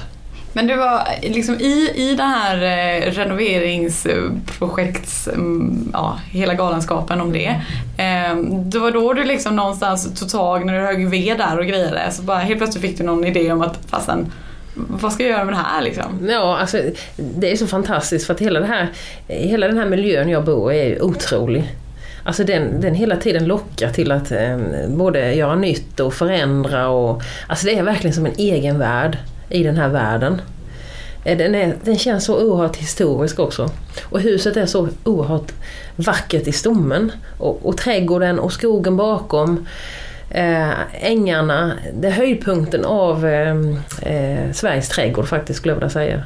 Men 0.54 0.68
du 0.68 0.76
var 0.76 1.08
liksom 1.22 1.56
i, 1.56 1.92
i 1.96 2.16
det 2.16 2.24
här 2.24 2.56
eh, 2.56 3.02
renoveringsprojekts, 3.12 5.28
mm, 5.28 5.90
ja, 5.94 6.20
hela 6.32 6.54
galenskapen 6.54 7.22
om 7.22 7.34
det. 7.34 7.62
Ehm, 7.98 8.70
det 8.70 8.80
var 8.80 8.92
då 8.92 9.14
du 9.14 9.24
liksom 9.24 9.56
någonstans 9.56 10.20
tog 10.20 10.30
tag 10.30 10.66
när 10.66 10.74
du 10.74 10.80
högg 10.86 11.10
ved 11.10 11.38
där 11.38 11.60
och 11.60 11.66
grejade. 11.66 12.12
Så 12.12 12.22
bara 12.22 12.38
helt 12.38 12.60
plötsligt 12.60 12.86
fick 12.86 12.98
du 12.98 13.04
någon 13.04 13.26
idé 13.26 13.52
om 13.52 13.62
att 13.62 13.80
fasen, 13.88 14.32
vad 14.76 15.14
ska 15.14 15.24
jag 15.24 15.32
göra 15.32 15.44
med 15.44 15.54
det 15.54 15.62
här 15.66 15.82
liksom? 15.82 16.28
Ja, 16.30 16.58
alltså, 16.58 16.82
det 17.16 17.52
är 17.52 17.56
så 17.56 17.68
fantastiskt 17.68 18.28
för 18.28 18.34
att 18.34 18.40
hela, 18.40 18.60
det 18.60 18.66
här, 18.66 18.88
hela 19.28 19.68
den 19.68 19.78
här 19.78 19.86
miljön 19.86 20.30
jag 20.30 20.46
bor 20.46 20.74
i 20.74 20.80
är 20.80 20.86
ju 20.86 21.02
otrolig. 21.02 21.76
Alltså 22.24 22.44
den, 22.44 22.82
den 22.82 22.96
hela 22.96 23.16
tiden 23.16 23.46
lockar 23.46 23.90
till 23.90 24.12
att 24.12 24.32
eh, 24.32 24.58
både 24.88 25.34
göra 25.34 25.56
nytt 25.56 26.00
och 26.00 26.14
förändra. 26.14 26.90
Och, 26.90 27.22
alltså 27.48 27.66
det 27.66 27.78
är 27.78 27.84
verkligen 27.84 28.14
som 28.14 28.26
en 28.26 28.36
egen 28.38 28.80
värld 28.80 29.18
i 29.50 29.64
den 29.64 29.78
här 29.78 29.90
världen. 29.90 30.42
Eh, 31.24 31.38
Den, 31.38 31.56
är, 31.56 31.76
den 31.84 31.98
känns 31.98 32.26
så 32.26 32.42
oerhört 32.44 32.76
historisk 32.76 33.40
också. 33.40 33.70
Och 34.04 34.20
huset 34.20 34.58
är 34.58 34.66
så 34.66 34.88
oerhört 35.04 35.52
vackert 35.96 36.48
i 36.48 36.52
stommen. 36.52 37.12
Och, 37.38 37.66
och 37.66 37.78
trädgården 37.78 38.40
och 38.40 38.54
skogen 38.54 38.98
bakom. 38.98 39.66
Eh, 40.32 40.70
ängarna, 41.02 41.72
det 41.94 42.08
är 42.08 42.12
höjdpunkten 42.12 42.86
av 42.86 43.26
eh, 43.26 43.56
eh, 44.02 44.52
Sveriges 44.54 44.90
trädgård 44.90 45.28
faktiskt 45.28 45.60
skulle 45.60 45.72
jag 45.72 45.76
vilja 45.76 45.90
säga. 45.90 46.24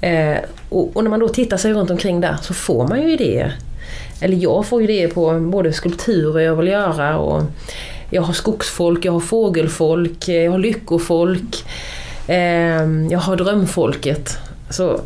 Eh, 0.00 0.38
och, 0.68 0.96
och 0.96 1.04
när 1.04 1.10
man 1.10 1.20
då 1.20 1.28
tittar 1.28 1.56
sig 1.56 1.72
runt 1.72 1.90
omkring 1.90 2.20
där 2.20 2.36
så 2.42 2.54
får 2.54 2.88
man 2.88 3.02
ju 3.02 3.12
idéer. 3.12 3.54
Eller 4.20 4.36
jag 4.36 4.66
får 4.66 4.82
idéer 4.82 5.08
på 5.08 5.40
både 5.40 5.72
skulpturer 5.72 6.40
jag 6.40 6.56
vill 6.56 6.68
göra 6.68 7.18
och 7.18 7.42
jag 8.10 8.22
har 8.22 8.32
skogsfolk, 8.32 9.04
jag 9.04 9.12
har 9.12 9.20
fågelfolk, 9.20 10.28
jag 10.28 10.50
har 10.50 10.58
lyckofolk. 10.58 11.64
Eh, 12.26 12.84
jag 13.10 13.18
har 13.18 13.36
drömfolket. 13.36 14.38
Så 14.70 15.00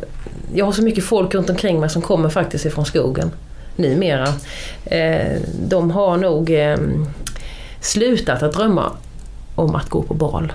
jag 0.53 0.65
har 0.65 0.71
så 0.71 0.83
mycket 0.83 1.03
folk 1.03 1.35
runt 1.35 1.49
omkring 1.49 1.79
mig 1.79 1.89
som 1.89 2.01
kommer 2.01 2.29
faktiskt 2.29 2.65
ifrån 2.65 2.85
skogen 2.85 3.31
numera. 3.75 4.27
Eh, 4.85 5.41
de 5.67 5.91
har 5.91 6.17
nog 6.17 6.49
eh, 6.49 6.77
slutat 7.81 8.43
att 8.43 8.53
drömma 8.53 8.91
om 9.55 9.75
att 9.75 9.89
gå 9.89 10.01
på 10.01 10.13
bal. 10.13 10.53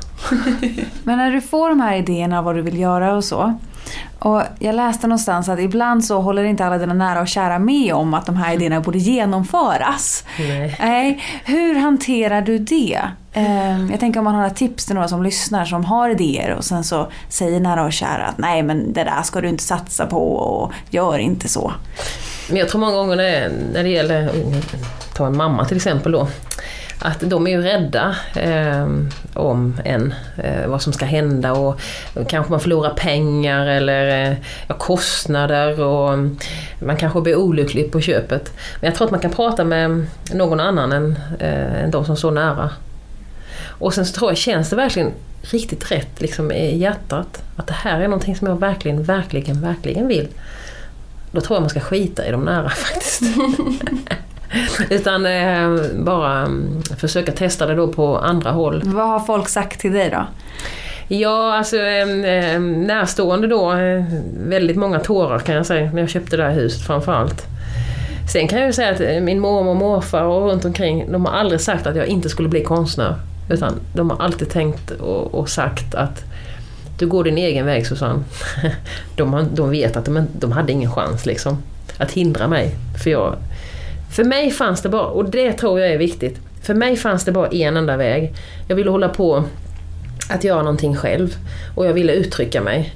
Men 1.04 1.18
när 1.18 1.30
du 1.30 1.40
får 1.40 1.68
de 1.68 1.80
här 1.80 1.96
idéerna 1.96 2.42
vad 2.42 2.54
du 2.54 2.62
vill 2.62 2.78
göra 2.78 3.16
och 3.16 3.24
så. 3.24 3.58
Och 4.18 4.42
jag 4.58 4.74
läste 4.74 5.06
någonstans 5.06 5.48
att 5.48 5.60
ibland 5.60 6.04
så 6.04 6.20
håller 6.20 6.44
inte 6.44 6.64
alla 6.64 6.78
dina 6.78 6.94
nära 6.94 7.20
och 7.20 7.28
kära 7.28 7.58
med 7.58 7.94
om 7.94 8.14
att 8.14 8.26
de 8.26 8.36
här 8.36 8.54
idéerna 8.54 8.80
borde 8.80 8.98
genomföras. 8.98 10.24
Nej. 10.38 10.76
Nej, 10.80 11.22
hur 11.44 11.74
hanterar 11.74 12.42
du 12.42 12.58
det? 12.58 13.00
Mm. 13.34 13.90
Jag 13.90 14.00
tänker 14.00 14.20
om 14.20 14.24
man 14.24 14.34
har 14.34 14.42
några 14.42 14.54
tips 14.54 14.86
till 14.86 14.94
några 14.94 15.08
som 15.08 15.22
lyssnar 15.22 15.64
som 15.64 15.84
har 15.84 16.10
idéer 16.10 16.54
och 16.54 16.64
sen 16.64 16.84
så 16.84 17.08
säger 17.28 17.60
nära 17.60 17.84
och 17.84 17.92
kära 17.92 18.26
att 18.26 18.38
nej 18.38 18.62
men 18.62 18.92
det 18.92 19.04
där 19.04 19.22
ska 19.22 19.40
du 19.40 19.48
inte 19.48 19.64
satsa 19.64 20.06
på 20.06 20.32
och 20.36 20.72
gör 20.90 21.18
inte 21.18 21.48
så. 21.48 21.72
Men 22.48 22.56
jag 22.56 22.68
tror 22.68 22.80
många 22.80 22.92
gånger 22.92 23.16
när 23.16 23.24
det, 23.24 23.52
när 23.72 23.82
det 23.82 23.88
gäller, 23.88 24.30
ta 25.14 25.26
en 25.26 25.36
mamma 25.36 25.64
till 25.64 25.76
exempel 25.76 26.12
då, 26.12 26.28
att 26.98 27.20
de 27.20 27.46
är 27.46 27.50
ju 27.50 27.62
rädda 27.62 28.16
eh, 28.36 28.88
om 29.34 29.80
en, 29.84 30.14
eh, 30.36 30.66
vad 30.66 30.82
som 30.82 30.92
ska 30.92 31.04
hända 31.04 31.52
och 31.52 31.80
kanske 32.28 32.50
man 32.50 32.60
förlorar 32.60 32.90
pengar 32.90 33.66
eller 33.66 34.30
eh, 34.68 34.76
kostnader 34.76 35.80
och 35.80 36.18
man 36.78 36.96
kanske 36.96 37.20
blir 37.20 37.36
olycklig 37.36 37.92
på 37.92 38.00
köpet. 38.00 38.52
Men 38.80 38.88
jag 38.88 38.94
tror 38.94 39.04
att 39.04 39.10
man 39.10 39.20
kan 39.20 39.30
prata 39.30 39.64
med 39.64 40.06
någon 40.32 40.60
annan 40.60 40.92
än, 40.92 41.18
eh, 41.40 41.82
än 41.84 41.90
de 41.90 42.04
som 42.04 42.16
står 42.16 42.30
nära. 42.30 42.70
Och 43.84 43.94
sen 43.94 44.06
så 44.06 44.12
tror 44.12 44.30
jag, 44.30 44.38
känns 44.38 44.70
det 44.70 44.76
verkligen 44.76 45.12
riktigt 45.42 45.92
rätt 45.92 46.20
liksom, 46.20 46.52
i 46.52 46.76
hjärtat? 46.76 47.42
Att 47.56 47.66
det 47.66 47.72
här 47.72 48.00
är 48.00 48.08
någonting 48.08 48.36
som 48.36 48.48
jag 48.48 48.60
verkligen, 48.60 49.02
verkligen, 49.02 49.60
verkligen 49.60 50.08
vill. 50.08 50.28
Då 51.32 51.40
tror 51.40 51.56
jag 51.56 51.62
man 51.62 51.70
ska 51.70 51.80
skita 51.80 52.26
i 52.26 52.30
de 52.30 52.44
nära 52.44 52.68
faktiskt. 52.70 53.22
Utan 54.90 55.26
eh, 55.26 55.70
bara 55.94 56.38
mm, 56.38 56.82
försöka 56.98 57.32
testa 57.32 57.66
det 57.66 57.74
då 57.74 57.88
på 57.88 58.18
andra 58.18 58.50
håll. 58.50 58.82
Vad 58.84 59.08
har 59.08 59.20
folk 59.20 59.48
sagt 59.48 59.80
till 59.80 59.92
dig 59.92 60.10
då? 60.10 60.26
Ja, 61.08 61.56
alltså 61.56 61.76
eh, 61.76 62.60
närstående 62.60 63.46
då, 63.46 63.72
eh, 63.72 64.04
väldigt 64.46 64.76
många 64.76 65.00
tårar 65.00 65.38
kan 65.38 65.54
jag 65.54 65.66
säga 65.66 65.92
när 65.92 66.00
jag 66.00 66.10
köpte 66.10 66.36
det 66.36 66.42
här 66.42 66.54
huset 66.54 66.86
framförallt. 66.86 67.46
Sen 68.32 68.48
kan 68.48 68.58
jag 68.58 68.66
ju 68.66 68.72
säga 68.72 68.90
att 68.90 69.00
eh, 69.00 69.20
min 69.20 69.40
mormor 69.40 69.70
och 69.70 69.76
morfar 69.76 70.22
och 70.22 70.50
runt 70.50 70.64
omkring, 70.64 71.12
de 71.12 71.24
har 71.24 71.32
aldrig 71.32 71.60
sagt 71.60 71.86
att 71.86 71.96
jag 71.96 72.06
inte 72.06 72.28
skulle 72.28 72.48
bli 72.48 72.64
konstnär. 72.64 73.14
Utan 73.48 73.80
de 73.92 74.10
har 74.10 74.18
alltid 74.18 74.50
tänkt 74.50 74.90
och, 74.90 75.34
och 75.34 75.48
sagt 75.48 75.94
att 75.94 76.24
du 76.98 77.06
går 77.06 77.24
din 77.24 77.38
egen 77.38 77.66
väg 77.66 77.86
Susanne. 77.86 78.24
De, 79.16 79.32
har, 79.32 79.42
de 79.54 79.70
vet 79.70 79.96
att 79.96 80.04
de, 80.04 80.26
de 80.38 80.52
hade 80.52 80.72
ingen 80.72 80.92
chans 80.92 81.26
liksom 81.26 81.62
att 81.98 82.12
hindra 82.12 82.48
mig. 82.48 82.76
För, 83.02 83.10
jag, 83.10 83.36
för 84.10 84.24
mig 84.24 84.50
fanns 84.50 84.82
det 84.82 84.88
bara, 84.88 85.06
och 85.06 85.30
det 85.30 85.52
tror 85.52 85.80
jag 85.80 85.92
är 85.92 85.98
viktigt, 85.98 86.40
för 86.62 86.74
mig 86.74 86.96
fanns 86.96 87.24
det 87.24 87.32
bara 87.32 87.48
en 87.48 87.76
enda 87.76 87.96
väg. 87.96 88.34
Jag 88.68 88.76
ville 88.76 88.90
hålla 88.90 89.08
på 89.08 89.44
att 90.30 90.44
göra 90.44 90.62
någonting 90.62 90.96
själv 90.96 91.36
och 91.74 91.86
jag 91.86 91.92
ville 91.92 92.12
uttrycka 92.12 92.60
mig. 92.60 92.94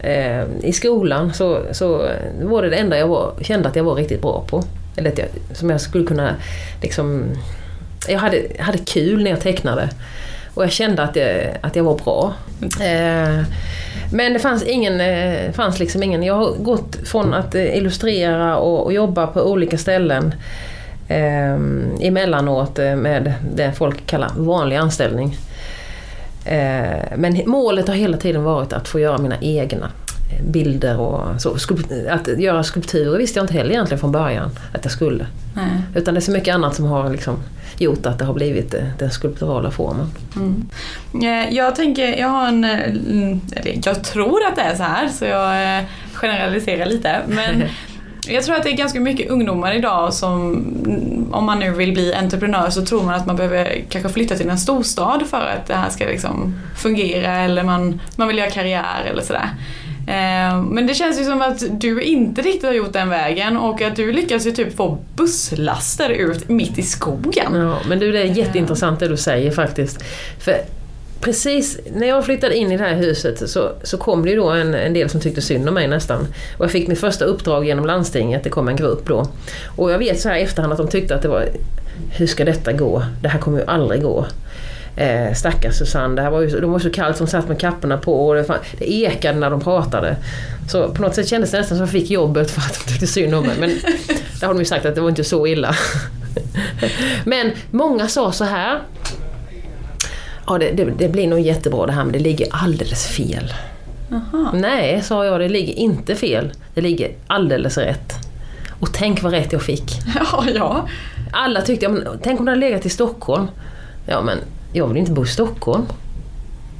Eh, 0.00 0.42
I 0.62 0.72
skolan 0.72 1.34
så, 1.34 1.62
så 1.72 2.08
var 2.42 2.62
det 2.62 2.70
det 2.70 2.76
enda 2.76 2.98
jag 2.98 3.08
var, 3.08 3.32
kände 3.40 3.68
att 3.68 3.76
jag 3.76 3.84
var 3.84 3.94
riktigt 3.94 4.22
bra 4.22 4.44
på. 4.48 4.64
Eller 4.96 5.10
att 5.10 5.18
jag, 5.18 5.28
som 5.52 5.70
jag 5.70 5.80
skulle 5.80 6.06
kunna 6.06 6.34
liksom... 6.82 7.24
Jag 8.08 8.18
hade, 8.18 8.42
hade 8.58 8.78
kul 8.78 9.22
när 9.22 9.30
jag 9.30 9.40
tecknade. 9.40 9.88
Och 10.54 10.64
jag 10.64 10.72
kände 10.72 11.02
att 11.02 11.16
jag, 11.16 11.56
att 11.60 11.76
jag 11.76 11.84
var 11.84 11.98
bra. 11.98 12.34
Eh, 12.62 13.44
men 14.12 14.32
det 14.32 14.38
fanns 14.38 14.62
ingen, 14.62 15.00
eh, 15.00 15.52
fanns 15.52 15.78
liksom 15.78 16.02
ingen... 16.02 16.22
Jag 16.22 16.34
har 16.34 16.52
gått 16.52 16.96
från 17.04 17.34
att 17.34 17.54
illustrera 17.54 18.56
och, 18.56 18.84
och 18.84 18.92
jobba 18.92 19.26
på 19.26 19.42
olika 19.42 19.78
ställen 19.78 20.34
eh, 21.08 21.54
emellanåt 22.00 22.78
eh, 22.78 22.96
med 22.96 23.34
det 23.54 23.72
folk 23.72 24.06
kallar 24.06 24.30
vanlig 24.36 24.76
anställning. 24.76 25.36
Eh, 26.44 27.16
men 27.16 27.42
målet 27.46 27.88
har 27.88 27.94
hela 27.94 28.16
tiden 28.16 28.42
varit 28.42 28.72
att 28.72 28.88
få 28.88 29.00
göra 29.00 29.18
mina 29.18 29.36
egna 29.40 29.90
bilder 30.46 31.00
och 31.00 31.40
så. 31.40 31.56
Att 32.08 32.38
göra 32.38 32.62
skulpturer 32.62 33.18
visste 33.18 33.38
jag 33.38 33.44
inte 33.44 33.54
heller 33.54 33.70
egentligen 33.70 33.98
från 33.98 34.12
början 34.12 34.50
att 34.72 34.84
jag 34.84 34.92
skulle. 34.92 35.26
Nej. 35.54 35.82
Utan 35.94 36.14
det 36.14 36.18
är 36.18 36.22
så 36.22 36.30
mycket 36.30 36.54
annat 36.54 36.74
som 36.74 36.84
har 36.84 37.10
liksom 37.10 37.36
gjort 37.80 38.06
att 38.06 38.18
det 38.18 38.24
har 38.24 38.34
blivit 38.34 38.74
eh, 38.74 38.84
den 38.98 39.10
skulpturala 39.10 39.70
formen. 39.70 40.06
Mm. 40.36 40.68
Eh, 41.22 41.54
jag 41.54 41.74
tänker, 41.74 42.18
jag 42.18 42.28
har 42.28 42.48
en... 42.48 42.64
eh, 42.64 42.80
eller 43.56 43.86
Jag 43.86 44.04
tror 44.04 44.46
att 44.48 44.56
det 44.56 44.62
är 44.62 44.74
så 44.74 44.82
här 44.82 45.08
så 45.08 45.24
jag 45.24 45.84
generaliserar 46.12 46.86
lite. 46.86 47.20
Men 47.28 47.62
jag 48.28 48.44
tror 48.44 48.56
att 48.56 48.62
det 48.62 48.70
är 48.70 48.76
ganska 48.76 49.00
mycket 49.00 49.30
ungdomar 49.30 49.72
idag 49.72 50.14
som, 50.14 50.66
om 51.32 51.44
man 51.44 51.58
nu 51.58 51.70
vill 51.70 51.92
bli 51.92 52.14
entreprenör 52.14 52.70
så 52.70 52.84
tror 52.84 53.02
man 53.02 53.14
att 53.14 53.26
man 53.26 53.36
behöver 53.36 53.84
kanske 53.88 54.08
flytta 54.08 54.36
till 54.36 54.48
en 54.48 54.58
storstad 54.58 55.22
för 55.30 55.54
att 55.58 55.66
det 55.66 55.74
här 55.74 55.90
ska 55.90 56.04
liksom 56.04 56.54
fungera 56.76 57.36
eller 57.36 57.62
man, 57.62 58.00
man 58.16 58.28
vill 58.28 58.38
göra 58.38 58.50
karriär 58.50 59.04
eller 59.10 59.22
sådär. 59.22 59.48
Eh, 60.08 60.62
Men 60.62 60.86
det 60.86 60.94
känns 60.94 61.20
ju 61.20 61.24
som 61.24 61.42
att 61.42 61.80
du 61.80 62.02
inte 62.02 62.42
riktigt 62.42 62.62
har 62.62 62.72
gjort 62.72 62.92
den 62.92 63.08
vägen 63.08 63.56
och 63.56 63.82
att 63.82 63.96
du 63.96 64.12
lyckas 64.12 64.46
ju 64.46 64.50
typ 64.50 64.76
få 64.76 64.98
busslaster 65.16 66.10
ut 66.10 66.48
mitt 66.48 66.78
i 66.78 66.82
skogen. 66.82 67.54
Ja, 67.54 67.78
men 67.88 67.98
du, 67.98 68.12
det 68.12 68.18
är 68.18 68.24
jätteintressant 68.24 69.00
det 69.00 69.08
du 69.08 69.16
säger 69.16 69.50
faktiskt. 69.50 70.02
För 70.40 70.54
precis 71.20 71.80
när 71.94 72.06
jag 72.06 72.24
flyttade 72.24 72.56
in 72.56 72.72
i 72.72 72.76
det 72.76 72.84
här 72.84 72.94
huset 72.94 73.50
så, 73.50 73.70
så 73.82 73.98
kom 73.98 74.22
det 74.22 74.30
ju 74.30 74.36
då 74.36 74.48
en, 74.50 74.74
en 74.74 74.92
del 74.92 75.10
som 75.10 75.20
tyckte 75.20 75.40
synd 75.40 75.68
om 75.68 75.74
mig 75.74 75.88
nästan. 75.88 76.26
Och 76.58 76.64
jag 76.64 76.70
fick 76.70 76.88
mitt 76.88 77.00
första 77.00 77.24
uppdrag 77.24 77.66
genom 77.66 77.86
landstinget, 77.86 78.44
det 78.44 78.50
kom 78.50 78.68
en 78.68 78.76
grupp 78.76 79.06
då. 79.06 79.26
Och 79.76 79.92
jag 79.92 79.98
vet 79.98 80.20
så 80.20 80.28
här 80.28 80.38
efterhand 80.38 80.72
att 80.72 80.78
de 80.78 80.88
tyckte 80.88 81.14
att 81.14 81.22
det 81.22 81.28
var, 81.28 81.48
hur 82.10 82.26
ska 82.26 82.44
detta 82.44 82.72
gå? 82.72 83.04
Det 83.22 83.28
här 83.28 83.38
kommer 83.38 83.58
ju 83.58 83.64
aldrig 83.64 84.02
gå. 84.02 84.26
Eh, 84.96 85.34
stackars 85.34 85.74
Susanne, 85.74 86.14
det 86.14 86.22
här 86.22 86.30
var 86.30 86.40
ju, 86.40 86.60
de 86.60 86.72
var 86.72 86.78
så 86.78 86.90
kallt 86.90 87.16
som 87.16 87.26
satt 87.26 87.48
med 87.48 87.60
kapporna 87.60 87.96
på 87.96 88.28
och 88.28 88.34
det, 88.34 88.44
fan, 88.44 88.58
det 88.78 88.92
ekade 88.92 89.38
när 89.38 89.50
de 89.50 89.60
pratade. 89.60 90.16
Så 90.68 90.88
på 90.88 91.02
något 91.02 91.14
sätt 91.14 91.28
kändes 91.28 91.50
det 91.50 91.58
nästan 91.58 91.78
som 91.78 91.84
att 91.84 91.92
jag 91.94 92.02
fick 92.02 92.10
jobbet 92.10 92.50
för 92.50 92.60
att 92.60 92.84
de 92.84 92.90
tyckte 92.90 93.06
synd 93.06 93.34
om 93.34 93.46
mig. 93.46 93.56
Men 93.60 93.68
där 94.40 94.46
har 94.46 94.54
de 94.54 94.58
ju 94.58 94.64
sagt 94.64 94.86
att 94.86 94.94
det 94.94 95.00
var 95.00 95.08
inte 95.08 95.24
så 95.24 95.46
illa. 95.46 95.74
Men 97.24 97.50
många 97.70 98.08
sa 98.08 98.32
så 98.32 98.44
här. 98.44 98.80
Ja, 100.46 100.58
det, 100.58 100.70
det, 100.70 100.84
det 100.98 101.08
blir 101.08 101.26
nog 101.26 101.40
jättebra 101.40 101.86
det 101.86 101.92
här 101.92 102.04
men 102.04 102.12
det 102.12 102.18
ligger 102.18 102.48
alldeles 102.50 103.06
fel. 103.06 103.52
Jaha. 104.10 104.50
Nej, 104.54 105.02
sa 105.02 105.24
jag, 105.24 105.40
det 105.40 105.48
ligger 105.48 105.74
inte 105.74 106.14
fel. 106.14 106.52
Det 106.74 106.80
ligger 106.80 107.10
alldeles 107.26 107.78
rätt. 107.78 108.12
Och 108.80 108.92
tänk 108.92 109.22
vad 109.22 109.32
rätt 109.32 109.52
jag 109.52 109.62
fick. 109.62 109.98
Ja, 110.14 110.44
ja. 110.54 110.88
Alla 111.32 111.62
tyckte, 111.62 111.84
ja, 111.84 111.90
men, 111.90 112.06
tänk 112.22 112.40
om 112.40 112.46
det 112.46 112.52
hade 112.52 112.60
legat 112.60 112.86
i 112.86 112.88
Stockholm. 112.88 113.46
Ja 114.06 114.22
men, 114.22 114.38
jag 114.72 114.86
vill 114.88 114.96
inte 114.96 115.12
bo 115.12 115.24
i 115.24 115.26
Stockholm. 115.26 115.86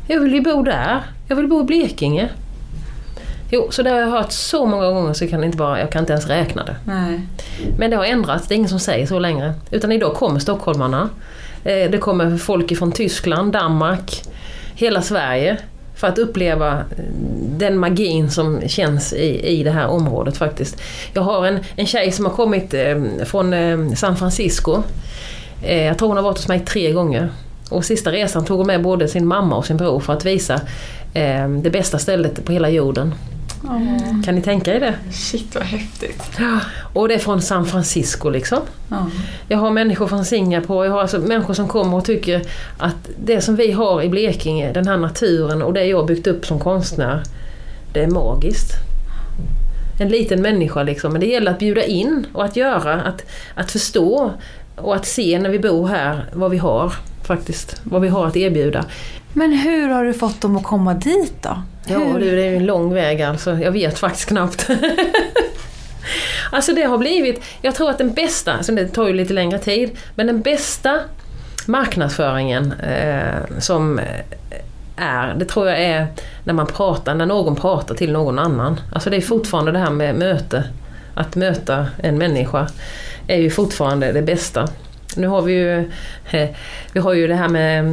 Jag 0.06 0.20
vill 0.20 0.34
ju 0.34 0.40
bo 0.40 0.62
där. 0.62 1.02
Jag 1.28 1.36
vill 1.36 1.46
bo 1.48 1.60
i 1.60 1.64
Blekinge. 1.64 2.28
Jo, 3.50 3.68
så 3.70 3.82
det 3.82 3.90
har 3.90 3.98
jag 3.98 4.10
hört 4.10 4.32
så 4.32 4.66
många 4.66 4.86
gånger 4.90 5.12
så 5.12 5.24
jag 5.24 5.30
kan 5.30 5.44
inte, 5.44 5.56
bara, 5.56 5.80
jag 5.80 5.90
kan 5.90 6.00
inte 6.02 6.12
ens 6.12 6.26
räkna 6.26 6.64
det. 6.64 6.76
Nej. 6.84 7.20
Men 7.78 7.90
det 7.90 7.96
har 7.96 8.04
ändrats, 8.04 8.48
det 8.48 8.54
är 8.54 8.56
ingen 8.56 8.68
som 8.68 8.80
säger 8.80 9.06
så 9.06 9.18
längre. 9.18 9.54
Utan 9.70 9.92
idag 9.92 10.14
kommer 10.14 10.40
stockholmarna. 10.40 11.08
Eh, 11.64 11.90
Det 11.90 11.98
kommer 11.98 12.36
folk 12.36 12.78
från 12.78 12.92
Tyskland, 12.92 13.52
Danmark, 13.52 14.22
hela 14.74 15.02
Sverige. 15.02 15.56
För 15.98 16.06
att 16.06 16.18
uppleva 16.18 16.72
eh, 16.72 17.04
den 17.58 17.78
magin 17.78 18.30
som 18.30 18.60
känns 18.68 19.12
i, 19.12 19.46
i 19.58 19.62
det 19.62 19.70
här 19.70 19.86
området 19.88 20.36
faktiskt. 20.36 20.80
Jag 21.12 21.22
har 21.22 21.46
en, 21.46 21.58
en 21.76 21.86
tjej 21.86 22.12
som 22.12 22.24
har 22.24 22.32
kommit 22.32 22.74
eh, 22.74 22.96
från 23.24 23.52
eh, 23.52 23.94
San 23.96 24.16
Francisco. 24.16 24.82
Eh, 25.62 25.84
Jag 25.84 25.98
tror 25.98 26.08
hon 26.08 26.16
har 26.16 26.24
varit 26.24 26.36
hos 26.36 26.48
mig 26.48 26.60
tre 26.60 26.92
gånger. 26.92 27.28
Och 27.70 27.84
sista 27.84 28.12
resan 28.12 28.44
tog 28.44 28.58
hon 28.58 28.66
med 28.66 28.82
både 28.82 29.08
sin 29.08 29.26
mamma 29.26 29.56
och 29.56 29.66
sin 29.66 29.76
bror 29.76 30.00
för 30.00 30.12
att 30.12 30.24
visa 30.24 30.60
eh, 31.14 31.48
det 31.48 31.70
bästa 31.70 31.98
stället 31.98 32.44
på 32.44 32.52
hela 32.52 32.68
jorden. 32.70 33.14
Kan 34.24 34.34
ni 34.34 34.42
tänka 34.42 34.74
er 34.74 34.80
det? 34.80 34.94
Shit 35.12 35.54
vad 35.54 35.64
häftigt. 35.64 36.22
Och 36.92 37.08
det 37.08 37.14
är 37.14 37.18
från 37.18 37.42
San 37.42 37.66
Francisco 37.66 38.30
liksom. 38.30 38.58
Ja. 38.90 39.10
Jag 39.48 39.58
har 39.58 39.70
människor 39.70 40.06
från 40.06 40.24
Singapore, 40.24 40.86
jag 40.86 40.92
har 40.92 41.00
alltså 41.00 41.18
människor 41.18 41.54
som 41.54 41.68
kommer 41.68 41.96
och 41.96 42.04
tycker 42.04 42.42
att 42.78 43.10
det 43.24 43.40
som 43.40 43.56
vi 43.56 43.72
har 43.72 44.02
i 44.02 44.08
Blekinge, 44.08 44.72
den 44.72 44.88
här 44.88 44.96
naturen 44.96 45.62
och 45.62 45.72
det 45.72 45.84
jag 45.84 46.06
byggt 46.06 46.26
upp 46.26 46.46
som 46.46 46.58
konstnär, 46.58 47.22
det 47.92 48.02
är 48.02 48.10
magiskt. 48.10 48.72
En 50.00 50.08
liten 50.08 50.42
människa 50.42 50.82
liksom, 50.82 51.12
men 51.12 51.20
det 51.20 51.26
gäller 51.26 51.50
att 51.50 51.58
bjuda 51.58 51.82
in 51.82 52.26
och 52.32 52.44
att 52.44 52.56
göra, 52.56 52.94
att, 52.94 53.24
att 53.54 53.70
förstå 53.70 54.32
och 54.76 54.96
att 54.96 55.06
se 55.06 55.38
när 55.38 55.50
vi 55.50 55.58
bor 55.58 55.86
här 55.88 56.24
vad 56.32 56.50
vi 56.50 56.58
har 56.58 56.92
faktiskt, 57.22 57.80
vad 57.84 58.02
vi 58.02 58.08
har 58.08 58.26
att 58.26 58.36
erbjuda. 58.36 58.84
Men 59.32 59.52
hur 59.52 59.88
har 59.88 60.04
du 60.04 60.14
fått 60.14 60.40
dem 60.40 60.56
att 60.56 60.64
komma 60.64 60.94
dit 60.94 61.42
då? 61.42 61.62
Ja 61.86 61.98
Hur? 61.98 62.20
du, 62.20 62.36
det 62.36 62.42
är 62.42 62.56
en 62.56 62.66
lång 62.66 62.94
väg 62.94 63.22
alltså. 63.22 63.58
Jag 63.58 63.72
vet 63.72 63.98
faktiskt 63.98 64.28
knappt. 64.28 64.70
alltså 66.52 66.72
det 66.72 66.82
har 66.82 66.98
blivit, 66.98 67.44
jag 67.62 67.74
tror 67.74 67.90
att 67.90 67.98
den 67.98 68.12
bästa, 68.12 68.52
alltså 68.52 68.72
det 68.72 68.88
tar 68.88 69.06
ju 69.06 69.12
lite 69.12 69.32
längre 69.32 69.58
tid, 69.58 69.90
men 70.14 70.26
den 70.26 70.40
bästa 70.40 71.00
marknadsföringen 71.66 72.72
eh, 72.72 73.58
som 73.58 74.00
är, 74.96 75.34
det 75.34 75.44
tror 75.44 75.68
jag 75.68 75.82
är 75.82 76.06
när 76.44 76.54
man 76.54 76.66
pratar, 76.66 77.14
när 77.14 77.26
någon 77.26 77.56
pratar 77.56 77.94
till 77.94 78.12
någon 78.12 78.38
annan. 78.38 78.80
Alltså 78.92 79.10
det 79.10 79.16
är 79.16 79.20
fortfarande 79.20 79.72
det 79.72 79.78
här 79.78 79.90
med 79.90 80.14
möte. 80.14 80.64
Att 81.14 81.36
möta 81.36 81.86
en 82.02 82.18
människa 82.18 82.68
är 83.26 83.36
ju 83.36 83.50
fortfarande 83.50 84.12
det 84.12 84.22
bästa. 84.22 84.68
Nu 85.16 85.26
har 85.26 85.42
vi 85.42 85.52
ju, 85.52 85.90
vi 86.92 87.00
har 87.00 87.12
ju 87.12 87.26
det 87.26 87.34
här 87.34 87.48
med, 87.48 87.84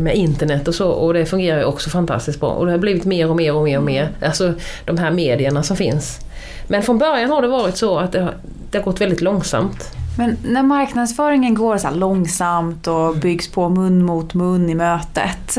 med 0.00 0.16
internet 0.16 0.68
och 0.68 0.74
så 0.74 0.90
och 0.90 1.14
det 1.14 1.26
fungerar 1.26 1.58
ju 1.58 1.64
också 1.64 1.90
fantastiskt 1.90 2.40
bra. 2.40 2.50
Och 2.50 2.66
det 2.66 2.72
har 2.72 2.78
blivit 2.78 3.04
mer 3.04 3.30
och 3.30 3.36
mer 3.36 3.54
och 3.54 3.64
mer 3.64 3.78
och 3.78 3.84
mer. 3.84 4.08
Alltså 4.22 4.54
de 4.84 4.98
här 4.98 5.10
medierna 5.10 5.62
som 5.62 5.76
finns. 5.76 6.20
Men 6.66 6.82
från 6.82 6.98
början 6.98 7.30
har 7.30 7.42
det 7.42 7.48
varit 7.48 7.76
så 7.76 7.98
att 7.98 8.12
det 8.12 8.20
har, 8.20 8.34
det 8.70 8.78
har 8.78 8.84
gått 8.84 9.00
väldigt 9.00 9.20
långsamt. 9.20 9.90
Men 10.18 10.36
när 10.44 10.62
marknadsföringen 10.62 11.54
går 11.54 11.78
så 11.78 11.90
långsamt 11.90 12.86
och 12.86 13.16
byggs 13.16 13.48
på 13.50 13.68
mun 13.68 14.04
mot 14.04 14.34
mun 14.34 14.70
i 14.70 14.74
mötet. 14.74 15.58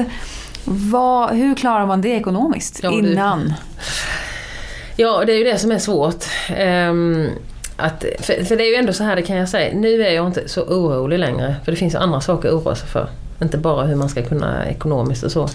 Vad, 0.66 1.36
hur 1.36 1.56
klarar 1.56 1.86
man 1.86 2.02
det 2.02 2.10
ekonomiskt 2.10 2.80
Ja, 2.84 2.92
innan? 2.92 3.54
Ja, 4.96 5.24
det 5.26 5.34
är 5.34 5.38
ju 5.38 5.44
det 5.44 5.58
som 5.58 5.72
är 5.72 5.80
svårt. 5.80 6.26
Ehm, 6.50 7.30
att, 7.77 8.05
för, 8.20 8.44
för 8.44 8.55
det 8.55 8.63
är 8.63 8.70
ju 8.70 8.75
ändå 8.75 8.94
så 8.94 9.03
här, 9.03 9.15
det 9.15 9.22
kan 9.22 9.36
jag 9.36 9.50
säga, 9.50 9.75
nu 9.75 10.01
är 10.03 10.12
jag 10.13 10.27
inte 10.27 10.50
så 10.50 10.62
orolig 10.62 11.20
längre. 11.20 11.55
För 11.63 11.72
det 11.72 11.77
finns 11.77 11.96
andra 11.96 12.22
saker 12.22 12.50
att 12.50 12.53
oroa 12.53 12.75
sig 12.75 12.88
för. 12.88 13.08
Inte 13.41 13.58
bara 13.58 13.86
hur 13.86 13.96
man 13.96 14.10
ska 14.10 14.22
kunna 14.22 14.70
ekonomiskt 14.70 15.24
och 15.24 15.32
så. 15.32 15.50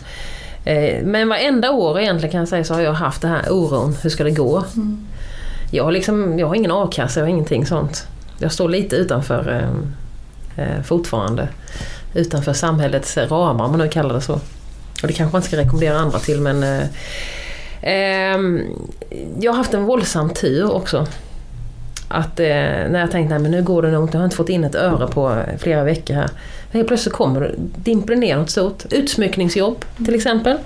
Eh, 0.65 1.05
Men 1.05 1.29
varenda 1.29 1.71
år 1.71 2.01
egentligen 2.01 2.31
kan 2.33 2.41
jag 2.41 2.49
säga 2.49 2.65
så 2.65 2.75
har 2.75 2.81
jag 2.81 2.93
haft 2.93 3.23
den 3.23 3.31
här 3.31 3.53
oron. 3.53 3.97
Hur 4.03 4.11
ska 4.11 4.25
det 4.25 4.31
gå? 4.31 4.65
Jag, 5.71 5.85
har 5.85 5.93
liksom, 5.93 6.39
jag 6.39 6.47
har 6.47 6.55
ingen 6.55 6.71
a-kassa, 6.73 7.21
jag 7.21 7.25
har 7.27 7.31
ingenting 7.31 7.67
sånt. 7.67 8.07
Jag 8.39 8.53
står 8.53 8.69
lite 8.69 8.97
utanför 8.97 9.63
eh, 10.57 10.65
eh, 10.65 10.83
fortfarande. 10.83 11.49
Utanför 12.15 12.53
samhällets 12.53 13.17
ramar, 13.17 13.65
om 13.65 13.71
man 13.71 13.81
nu 13.81 13.89
kallar 13.89 14.15
det 14.15 14.21
så. 14.21 14.33
Och 15.03 15.07
det 15.07 15.13
kanske 15.13 15.33
man 15.33 15.43
ska 15.43 15.57
rekommendera 15.57 15.99
andra 15.99 16.19
till 16.19 16.41
men 16.41 16.63
eh, 16.63 16.87
ehm, 17.83 18.61
Jag 19.41 19.53
har 19.53 19.57
haft 19.57 19.75
en 19.75 19.85
våldsam 19.85 20.31
tur 20.31 20.73
också. 20.73 21.07
Att 22.13 22.41
eh, 22.41 22.47
när 22.47 23.01
jag 23.01 23.11
tänkte 23.11 23.39
nej 23.39 23.51
nu 23.51 23.63
går 23.63 23.83
det 23.83 23.91
nog 23.91 24.05
inte, 24.05 24.17
jag 24.17 24.21
har 24.21 24.25
inte 24.25 24.37
fått 24.37 24.49
in 24.49 24.65
ett 24.65 24.75
öre 24.75 25.07
på 25.07 25.43
flera 25.59 25.85
veckor 25.85 26.15
här. 26.15 26.31
Helt 26.73 26.89
plötsligt 26.89 27.15
kommer 27.15 27.41
det, 27.41 27.55
dimper 27.59 28.15
det 28.15 28.21
ner 28.21 28.37
något 28.37 28.51
stort. 28.51 28.93
Utsmyckningsjobb 28.93 29.85
till 29.97 30.15
exempel. 30.15 30.57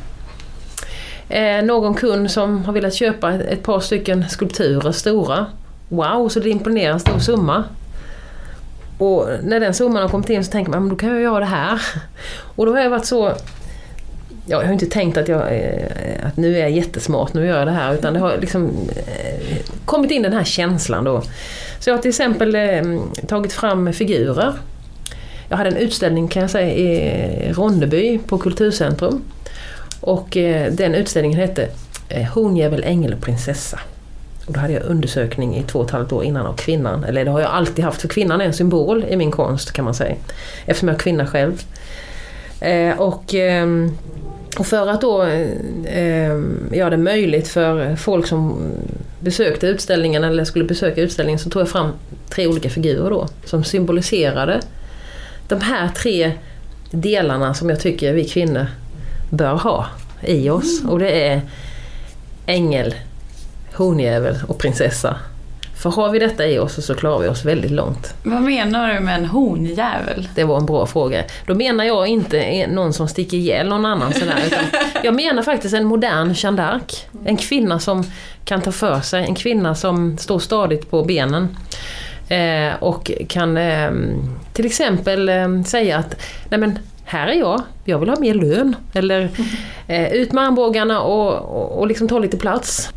Eh, 1.29 1.65
någon 1.65 1.95
kund 1.95 2.31
som 2.31 2.65
har 2.65 2.73
velat 2.73 2.95
köpa 2.95 3.33
ett, 3.33 3.41
ett 3.41 3.63
par 3.63 3.81
stycken 3.81 4.29
skulpturer, 4.29 4.93
stora. 4.93 5.47
Wow, 5.89 6.29
så 6.29 6.41
det 6.41 6.49
dimper 6.49 6.71
ner 6.71 6.91
en 6.91 7.01
stor 7.01 7.19
summa. 7.19 7.65
Och 8.99 9.29
när 9.43 9.61
den 9.61 9.75
summan 9.75 10.03
har 10.03 10.09
kommit 10.09 10.31
in 10.31 10.45
så 10.45 10.53
tänker 10.53 10.71
man, 10.71 10.83
men 10.83 10.91
då 10.91 10.97
kan 10.97 11.09
jag 11.09 11.21
göra 11.21 11.41
det 11.41 11.47
här. 11.47 11.83
Och 12.57 12.67
då 12.67 12.73
har 12.73 12.81
jag 12.81 12.91
varit 12.91 13.07
så... 13.07 13.33
Jag 14.47 14.65
har 14.65 14.73
inte 14.73 14.87
tänkt 14.87 15.17
att, 15.17 15.29
jag, 15.29 15.57
eh, 15.57 16.27
att 16.27 16.37
nu 16.37 16.57
är 16.57 16.61
jag 16.61 16.71
jättesmart, 16.71 17.35
nu 17.35 17.47
gör 17.47 17.59
jag 17.59 17.67
det 17.67 17.73
här. 17.73 17.95
Utan 17.95 18.15
det 18.15 18.21
har 18.21 18.39
liksom 18.39 18.71
eh, 19.07 19.57
kommit 19.85 20.11
in 20.11 20.23
den 20.23 20.33
här 20.33 20.45
känslan 20.45 21.05
då. 21.05 21.23
Så 21.79 21.91
jag 21.91 21.95
har 21.95 22.03
till 22.03 22.09
exempel 22.09 22.55
eh, 22.55 22.83
tagit 23.27 23.53
fram 23.53 23.93
figurer. 23.93 24.53
Jag 25.49 25.57
hade 25.57 25.71
en 25.71 25.77
utställning 25.77 26.29
kan 26.29 26.43
jag 26.43 26.51
säga 26.51 26.75
i 26.75 27.53
Ronneby 27.53 28.19
på 28.19 28.39
Kulturcentrum. 28.39 29.23
Och 30.01 30.29
den 30.71 30.95
utställningen 30.95 31.41
hette 31.41 31.69
eh, 32.09 32.23
honjävel, 32.23 32.85
ängel 32.85 33.15
och 33.15 33.21
prinsessa. 33.21 33.81
Och 34.47 34.53
då 34.53 34.61
hade 34.61 34.73
jag 34.73 34.83
undersökning 34.83 35.57
i 35.57 35.63
två 35.63 35.79
och 35.79 35.85
ett 35.85 35.91
halvt 35.91 36.13
år 36.13 36.25
innan 36.25 36.47
av 36.47 36.57
kvinnan. 36.57 37.05
Eller 37.05 37.25
det 37.25 37.31
har 37.31 37.41
jag 37.41 37.51
alltid 37.51 37.85
haft, 37.85 38.01
för 38.01 38.09
kvinnan 38.09 38.41
är 38.41 38.45
en 38.45 38.53
symbol 38.53 39.05
i 39.09 39.17
min 39.17 39.31
konst 39.31 39.73
kan 39.73 39.85
man 39.85 39.95
säga. 39.95 40.15
Eftersom 40.67 40.89
jag 40.89 40.95
är 40.95 40.99
kvinna 40.99 41.27
själv. 41.27 41.63
Eh, 42.61 43.01
och, 43.01 43.35
ehm, 43.35 43.97
och 44.59 44.67
för 44.67 44.87
att 44.87 45.01
då 45.01 45.23
eh, 45.23 46.41
göra 46.73 46.91
det 46.91 46.97
möjligt 46.97 47.49
för 47.49 47.97
folk 47.97 48.27
som 48.27 48.73
besökte 49.21 49.67
utställningen 49.67 50.25
eller 50.25 50.45
skulle 50.45 50.65
besöka 50.65 51.01
utställningen 51.01 51.39
så 51.39 51.51
tog 51.51 51.63
jag 51.63 51.69
fram 51.69 51.93
tre 52.29 52.47
olika 52.47 52.71
figurer 52.71 53.11
då 53.11 53.29
som 53.45 53.65
symboliserade 53.65 54.61
de 55.49 55.61
här 55.61 55.89
tre 55.89 56.33
delarna 56.91 57.55
som 57.55 57.71
jag 57.71 57.81
tycker 57.81 58.13
vi 58.13 58.25
kvinnor 58.25 58.67
bör 59.31 59.55
ha 59.55 59.87
i 60.23 60.51
oss. 60.51 60.83
Och 60.89 60.99
det 60.99 61.27
är 61.29 61.41
ängel, 62.47 62.95
honjävel 63.73 64.37
och 64.49 64.59
prinsessa. 64.59 65.17
För 65.85 65.91
har 65.91 66.11
vi 66.11 66.19
detta 66.19 66.47
i 66.47 66.59
oss 66.59 66.87
så 66.87 66.95
klarar 66.95 67.19
vi 67.19 67.29
oss 67.29 67.45
väldigt 67.45 67.71
långt. 67.71 68.15
Vad 68.23 68.43
menar 68.43 68.95
du 68.95 69.01
med 69.01 69.15
en 69.15 69.25
honjävel? 69.25 70.29
Det 70.35 70.45
var 70.45 70.57
en 70.57 70.67
bra 70.67 70.87
fråga. 70.87 71.25
Då 71.47 71.55
menar 71.55 71.85
jag 71.85 72.07
inte 72.07 72.67
någon 72.67 72.93
som 72.93 73.09
sticker 73.09 73.37
ihjäl 73.37 73.69
någon 73.69 73.85
annan 73.85 74.13
sådär. 74.13 74.39
Utan 74.47 74.65
jag 75.03 75.15
menar 75.15 75.43
faktiskt 75.43 75.75
en 75.75 75.85
modern 75.85 76.33
Jeanne 76.37 76.63
d'Arc. 76.63 77.05
En 77.25 77.37
kvinna 77.37 77.79
som 77.79 78.05
kan 78.45 78.61
ta 78.61 78.73
för 78.73 79.01
sig, 79.01 79.25
en 79.25 79.35
kvinna 79.35 79.75
som 79.75 80.19
står 80.19 80.39
stadigt 80.39 80.91
på 80.91 81.05
benen. 81.05 81.57
Eh, 82.29 82.83
och 82.83 83.11
kan 83.29 83.57
eh, 83.57 83.91
till 84.53 84.67
exempel 84.67 85.29
eh, 85.29 85.63
säga 85.63 85.99
att 85.99 86.21
Nej, 86.49 86.61
men 86.61 86.79
här 87.05 87.27
är 87.27 87.35
jag, 87.35 87.63
jag 87.85 87.99
vill 87.99 88.09
ha 88.09 88.21
mer 88.21 88.35
lön. 88.35 88.77
Eller 88.93 89.31
eh, 89.87 90.13
ut 90.13 90.33
med 90.33 90.45
armbågarna 90.45 91.01
och, 91.01 91.35
och, 91.35 91.79
och 91.79 91.87
liksom 91.87 92.09
ta 92.09 92.19
lite 92.19 92.37
plats. 92.37 92.91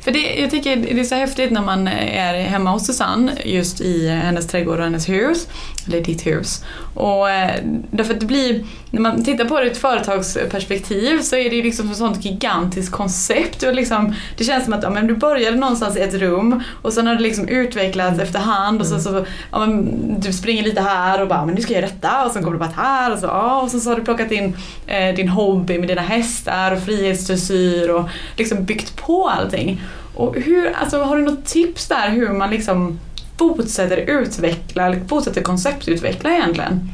För 0.00 0.10
det, 0.10 0.34
jag 0.40 0.50
tycker 0.50 0.76
det 0.76 1.00
är 1.00 1.04
så 1.04 1.14
häftigt 1.14 1.50
när 1.50 1.62
man 1.62 1.88
eh, 1.88 2.18
är 2.18 2.42
hemma 2.42 2.70
hos 2.70 2.86
Susanne 2.86 3.32
just 3.44 3.80
i 3.80 4.08
hennes 4.08 4.46
trädgård 4.46 4.78
och 4.78 4.84
hennes 4.84 5.08
hus. 5.08 5.48
Eller 5.86 6.00
ditt 6.00 6.26
hus. 6.26 6.64
Och 6.94 7.30
eh, 7.30 7.60
därför 7.90 8.14
att 8.14 8.20
det 8.20 8.26
blir, 8.26 8.64
när 8.90 9.00
man 9.00 9.24
tittar 9.24 9.44
på 9.44 9.60
det 9.60 9.66
ur 9.66 9.70
ett 9.70 9.78
företagsperspektiv 9.78 11.20
så 11.20 11.36
är 11.36 11.50
det 11.50 11.56
ju 11.56 11.62
liksom 11.62 11.90
ett 11.90 11.96
sånt 11.96 12.24
gigantiskt 12.24 12.92
koncept. 12.92 13.62
Och 13.62 13.74
liksom, 13.74 14.14
det 14.36 14.44
känns 14.44 14.64
som 14.64 14.72
att 14.72 14.82
ja, 14.82 14.90
men 14.90 15.06
du 15.06 15.16
började 15.16 15.56
någonstans 15.56 15.96
i 15.96 16.00
ett 16.00 16.14
rum 16.14 16.62
och 16.82 16.92
sen 16.92 17.06
har 17.06 17.14
det 17.14 17.22
liksom 17.22 17.48
utvecklats 17.48 18.20
efterhand 18.20 18.80
och 18.80 18.86
så, 18.86 19.00
så 19.00 19.26
ja, 19.52 19.66
men, 19.66 20.20
du 20.20 20.32
springer 20.32 20.62
lite 20.62 20.80
här 20.80 21.22
och 21.22 21.28
bara 21.28 21.46
men 21.46 21.54
nu 21.54 21.60
ska 21.60 21.72
göra 21.72 21.86
detta 21.86 22.24
och 22.26 22.32
sen 22.32 22.42
kommer 22.42 22.58
du 22.58 22.64
bara 22.64 22.82
här 22.82 23.12
och 23.12 23.18
så, 23.18 23.26
ja, 23.26 23.62
och 23.62 23.70
sen 23.70 23.80
så 23.80 23.90
har 23.90 23.96
du 23.96 24.04
plockat 24.04 24.32
in 24.32 24.56
eh, 24.86 25.14
din 25.14 25.28
hobby 25.28 25.78
med 25.78 25.88
dina 25.88 26.00
hästar 26.00 26.72
och 26.72 26.82
frihetsdressyr 26.82 27.90
och 27.90 28.08
liksom 28.36 28.64
byggt 28.64 28.96
på 28.96 29.28
allting. 29.28 29.82
Och 30.14 30.36
hur, 30.36 30.72
alltså, 30.72 31.02
har 31.02 31.16
du 31.16 31.22
något 31.22 31.44
tips 31.44 31.88
där 31.88 32.10
hur 32.10 32.28
man 32.28 32.50
liksom 32.50 32.98
fortsätter 33.38 33.96
utveckla, 33.96 34.86
eller 34.86 35.00
fortsätter 35.08 35.42
konceptutveckla 35.42 36.30
egentligen? 36.30 36.90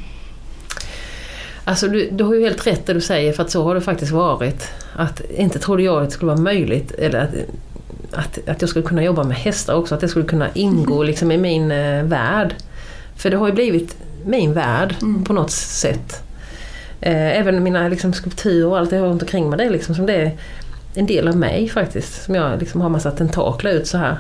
Alltså 1.65 1.89
du, 1.89 2.11
du 2.11 2.25
har 2.25 2.35
ju 2.35 2.43
helt 2.43 2.67
rätt 2.67 2.87
det 2.87 2.93
du 2.95 3.01
säger 3.01 3.33
för 3.33 3.43
att 3.43 3.51
så 3.51 3.63
har 3.65 3.75
det 3.75 3.81
faktiskt 3.81 4.13
varit. 4.13 4.69
Att 4.97 5.21
inte 5.21 5.59
trodde 5.59 5.83
jag 5.83 6.03
att 6.03 6.09
det 6.09 6.15
skulle 6.15 6.33
vara 6.33 6.41
möjligt 6.41 6.93
eller 6.93 7.19
att, 7.19 7.35
att, 8.13 8.49
att 8.49 8.61
jag 8.61 8.71
skulle 8.71 8.87
kunna 8.87 9.05
jobba 9.05 9.25
med 9.25 9.37
hästar 9.37 9.75
också, 9.75 9.95
att 9.95 10.01
det 10.01 10.09
skulle 10.09 10.25
kunna 10.25 10.49
ingå 10.55 11.03
liksom 11.03 11.33
i 11.33 11.39
min 11.39 11.71
eh, 11.73 12.05
värld. 12.05 12.55
För 13.17 13.31
det 13.31 13.37
har 13.37 13.47
ju 13.47 13.53
blivit 13.53 13.97
min 14.25 14.53
värld 14.53 14.95
Mm. 15.03 15.25
på 15.25 15.33
något 15.33 15.51
sätt. 15.51 16.23
Eh, 17.01 17.39
även 17.39 17.63
mina 17.63 17.89
liksom, 17.89 18.13
skulpturer 18.13 18.67
och 18.67 18.79
allt 18.79 18.93
jag 18.93 19.01
har 19.01 19.07
runt 19.09 19.23
omkring 19.23 19.51
mig, 19.51 19.59
det 19.59 19.65
är 19.65 19.71
liksom 19.71 19.95
som 19.95 20.07
det 20.07 20.15
är 20.15 20.37
en 20.95 21.07
del 21.07 21.29
av 21.29 21.37
mig 21.37 21.69
faktiskt. 21.69 22.25
Som 22.25 22.35
jag 22.35 22.61
liksom 22.61 22.81
har 22.81 22.89
massa 22.89 23.11
tentakler 23.11 23.71
ut 23.73 23.87
så 23.87 23.99
här. 23.99 24.19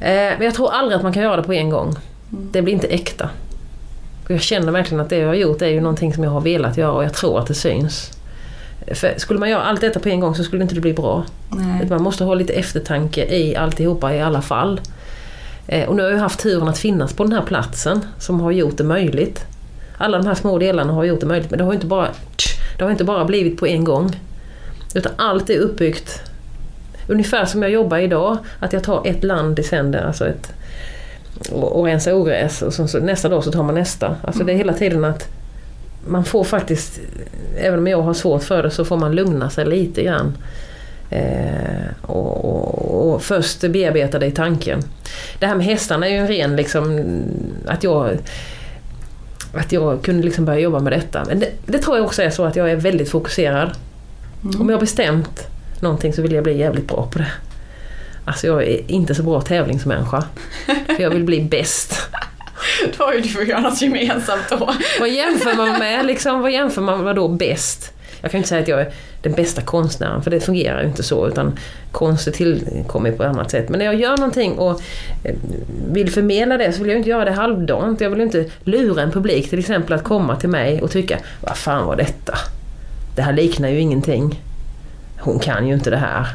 Eh, 0.00 0.08
men 0.36 0.42
jag 0.42 0.54
tror 0.54 0.70
aldrig 0.72 0.96
att 0.96 1.02
man 1.02 1.12
kan 1.12 1.22
göra 1.22 1.36
det 1.36 1.42
på 1.42 1.52
en 1.52 1.70
gång. 1.70 1.94
Det 2.30 2.62
blir 2.62 2.74
inte 2.74 2.86
äkta. 2.86 3.30
Och 4.24 4.30
jag 4.30 4.40
känner 4.40 4.72
verkligen 4.72 5.00
att 5.00 5.10
det 5.10 5.16
jag 5.16 5.26
har 5.28 5.34
gjort 5.34 5.62
är 5.62 5.66
ju 5.68 5.80
någonting 5.80 6.14
som 6.14 6.24
jag 6.24 6.30
har 6.30 6.40
velat 6.40 6.76
göra 6.76 6.92
och 6.92 7.04
jag 7.04 7.14
tror 7.14 7.38
att 7.38 7.46
det 7.46 7.54
syns. 7.54 8.10
För 8.94 9.14
skulle 9.16 9.40
man 9.40 9.50
göra 9.50 9.62
allt 9.62 9.80
detta 9.80 10.00
på 10.00 10.08
en 10.08 10.20
gång 10.20 10.34
så 10.34 10.44
skulle 10.44 10.62
inte 10.62 10.74
det 10.74 10.80
bli 10.80 10.92
bra. 10.92 11.24
Nej. 11.50 11.86
Man 11.90 12.02
måste 12.02 12.24
ha 12.24 12.34
lite 12.34 12.52
eftertanke 12.52 13.24
i 13.36 13.56
alltihopa 13.56 14.14
i 14.14 14.20
alla 14.20 14.42
fall. 14.42 14.80
Eh, 15.66 15.88
Och 15.88 15.96
nu 15.96 16.02
har 16.02 16.10
jag 16.10 16.18
haft 16.18 16.40
turen 16.40 16.68
att 16.68 16.78
finnas 16.78 17.12
på 17.12 17.22
den 17.24 17.32
här 17.32 17.42
platsen 17.42 18.00
som 18.18 18.40
har 18.40 18.50
gjort 18.50 18.76
det 18.76 18.84
möjligt. 18.84 19.44
Alla 19.98 20.18
de 20.18 20.26
här 20.26 20.34
små 20.34 20.58
delarna 20.58 20.92
har 20.92 21.04
gjort 21.04 21.20
det 21.20 21.26
möjligt 21.26 21.50
men 21.50 21.58
det 21.58 21.64
har 21.64 21.74
inte 21.74 21.86
bara, 21.86 22.08
det 22.78 22.84
har 22.84 22.90
inte 22.90 23.04
bara 23.04 23.24
blivit 23.24 23.58
på 23.58 23.66
en 23.66 23.84
gång. 23.84 24.20
Utan 24.94 25.12
allt 25.16 25.50
är 25.50 25.58
uppbyggt 25.58 26.22
ungefär 27.08 27.44
som 27.44 27.62
jag 27.62 27.70
jobbar 27.70 27.98
idag. 27.98 28.38
Att 28.60 28.72
jag 28.72 28.84
tar 28.84 29.06
ett 29.06 29.24
land 29.24 29.58
i 29.58 29.62
sänder, 29.62 30.06
alltså 30.06 30.28
ett, 30.28 30.52
och, 31.50 31.78
och 31.78 31.84
rensar 31.84 32.12
ogräs 32.12 32.62
och 32.62 32.74
så, 32.74 32.88
så, 32.88 32.98
nästa 32.98 33.28
dag 33.28 33.44
så 33.44 33.52
tar 33.52 33.62
man 33.62 33.74
nästa. 33.74 34.16
Alltså 34.22 34.44
det 34.44 34.52
är 34.52 34.56
hela 34.56 34.72
tiden 34.72 35.04
att 35.04 35.28
man 36.06 36.24
får 36.24 36.44
faktiskt, 36.44 37.00
även 37.58 37.78
om 37.78 37.86
jag 37.86 38.02
har 38.02 38.14
svårt 38.14 38.42
för 38.42 38.62
det, 38.62 38.70
så 38.70 38.84
får 38.84 38.96
man 38.96 39.14
lugna 39.14 39.50
sig 39.50 39.66
lite 39.66 40.02
grann. 40.02 40.36
Eh, 41.10 41.86
och, 42.02 42.44
och, 42.44 43.14
och 43.14 43.22
först 43.22 43.60
bearbeta 43.60 44.18
det 44.18 44.26
i 44.26 44.30
tanken. 44.30 44.82
Det 45.38 45.46
här 45.46 45.54
med 45.54 45.66
hästarna 45.66 46.08
är 46.08 46.10
ju 46.10 46.16
en 46.16 46.28
ren 46.28 46.56
liksom, 46.56 47.02
att 47.66 47.84
jag 47.84 48.18
att 49.54 49.72
jag 49.72 50.02
kunde 50.02 50.22
liksom 50.22 50.44
börja 50.44 50.58
jobba 50.58 50.78
med 50.78 50.92
detta. 50.92 51.24
Men 51.24 51.40
det, 51.40 51.50
det 51.66 51.78
tror 51.78 51.96
jag 51.96 52.06
också 52.06 52.22
är 52.22 52.30
så 52.30 52.44
att 52.44 52.56
jag 52.56 52.70
är 52.70 52.76
väldigt 52.76 53.10
fokuserad. 53.10 53.70
Om 54.60 54.68
jag 54.68 54.76
har 54.76 54.80
bestämt 54.80 55.46
någonting 55.82 56.12
så 56.12 56.22
vill 56.22 56.32
jag 56.32 56.44
bli 56.44 56.58
jävligt 56.58 56.88
bra 56.88 57.08
på 57.12 57.18
det. 57.18 57.32
Alltså 58.24 58.46
jag 58.46 58.62
är 58.62 58.90
inte 58.90 59.14
så 59.14 59.22
bra 59.22 59.40
tävlingsmänniska. 59.40 60.24
För 60.66 61.02
jag 61.02 61.10
vill 61.10 61.24
bli 61.24 61.40
bäst. 61.40 62.10
Då 62.98 63.04
har 63.04 63.12
ju 63.12 63.20
du 63.20 63.38
och 63.38 63.48
jag 63.48 63.62
något 63.62 63.82
gemensamt 63.82 64.48
då. 64.50 64.74
Vad 65.00 65.08
jämför 65.08 65.56
man 65.56 65.78
med? 65.78 66.06
Liksom, 66.06 66.40
vad 66.40 66.52
jämför 66.52 66.82
man 66.82 67.04
med 67.04 67.16
då 67.16 67.28
bäst? 67.28 67.92
Jag 68.20 68.30
kan 68.30 68.38
inte 68.38 68.48
säga 68.48 68.62
att 68.62 68.68
jag 68.68 68.80
är 68.80 68.92
den 69.22 69.32
bästa 69.32 69.62
konstnären 69.62 70.22
för 70.22 70.30
det 70.30 70.40
fungerar 70.40 70.82
ju 70.82 70.88
inte 70.88 71.02
så 71.02 71.28
utan 71.28 71.58
konst 71.92 72.26
är 72.26 72.32
tillkommer 72.32 73.12
på 73.12 73.22
ett 73.22 73.28
annat 73.28 73.50
sätt. 73.50 73.68
Men 73.68 73.78
när 73.78 73.86
jag 73.86 73.94
gör 73.94 74.16
någonting 74.16 74.58
och 74.58 74.80
eh, 75.24 75.34
vill 75.92 76.10
förmedla 76.10 76.56
det 76.56 76.72
så 76.72 76.78
vill 76.78 76.88
jag 76.88 76.98
inte 76.98 77.10
göra 77.10 77.24
det 77.24 77.32
halvdant. 77.32 78.00
Jag 78.00 78.10
vill 78.10 78.20
inte 78.20 78.44
lura 78.64 79.02
en 79.02 79.10
publik 79.10 79.50
till 79.50 79.58
exempel 79.58 79.92
att 79.92 80.04
komma 80.04 80.36
till 80.36 80.48
mig 80.48 80.82
och 80.82 80.90
tycka 80.90 81.18
Vad 81.40 81.56
fan 81.56 81.86
var 81.86 81.96
detta? 81.96 82.38
Det 83.16 83.22
här 83.22 83.32
liknar 83.32 83.68
ju 83.68 83.80
ingenting. 83.80 84.42
Hon 85.20 85.38
kan 85.38 85.68
ju 85.68 85.74
inte 85.74 85.90
det 85.90 85.96
här. 85.96 86.26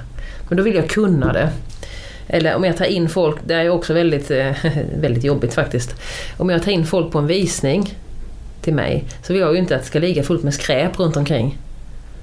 Men 0.47 0.57
då 0.57 0.63
vill 0.63 0.75
jag 0.75 0.89
kunna 0.89 1.33
det. 1.33 1.49
Eller 2.27 2.55
om 2.55 2.63
jag 2.63 2.77
tar 2.77 2.85
in 2.85 3.09
folk, 3.09 3.37
det 3.45 3.53
är 3.53 3.69
också 3.69 3.93
väldigt, 3.93 4.31
eh, 4.31 4.51
väldigt 4.99 5.23
jobbigt 5.23 5.53
faktiskt. 5.53 5.95
Om 6.37 6.49
jag 6.49 6.63
tar 6.63 6.71
in 6.71 6.85
folk 6.85 7.11
på 7.11 7.19
en 7.19 7.27
visning 7.27 7.97
till 8.61 8.73
mig 8.73 9.03
så 9.21 9.33
vill 9.33 9.41
jag 9.41 9.53
ju 9.53 9.59
inte 9.59 9.75
att 9.75 9.81
det 9.81 9.87
ska 9.87 9.99
ligga 9.99 10.23
fullt 10.23 10.43
med 10.43 10.53
skräp 10.53 10.99
runt 10.99 11.17
omkring. 11.17 11.57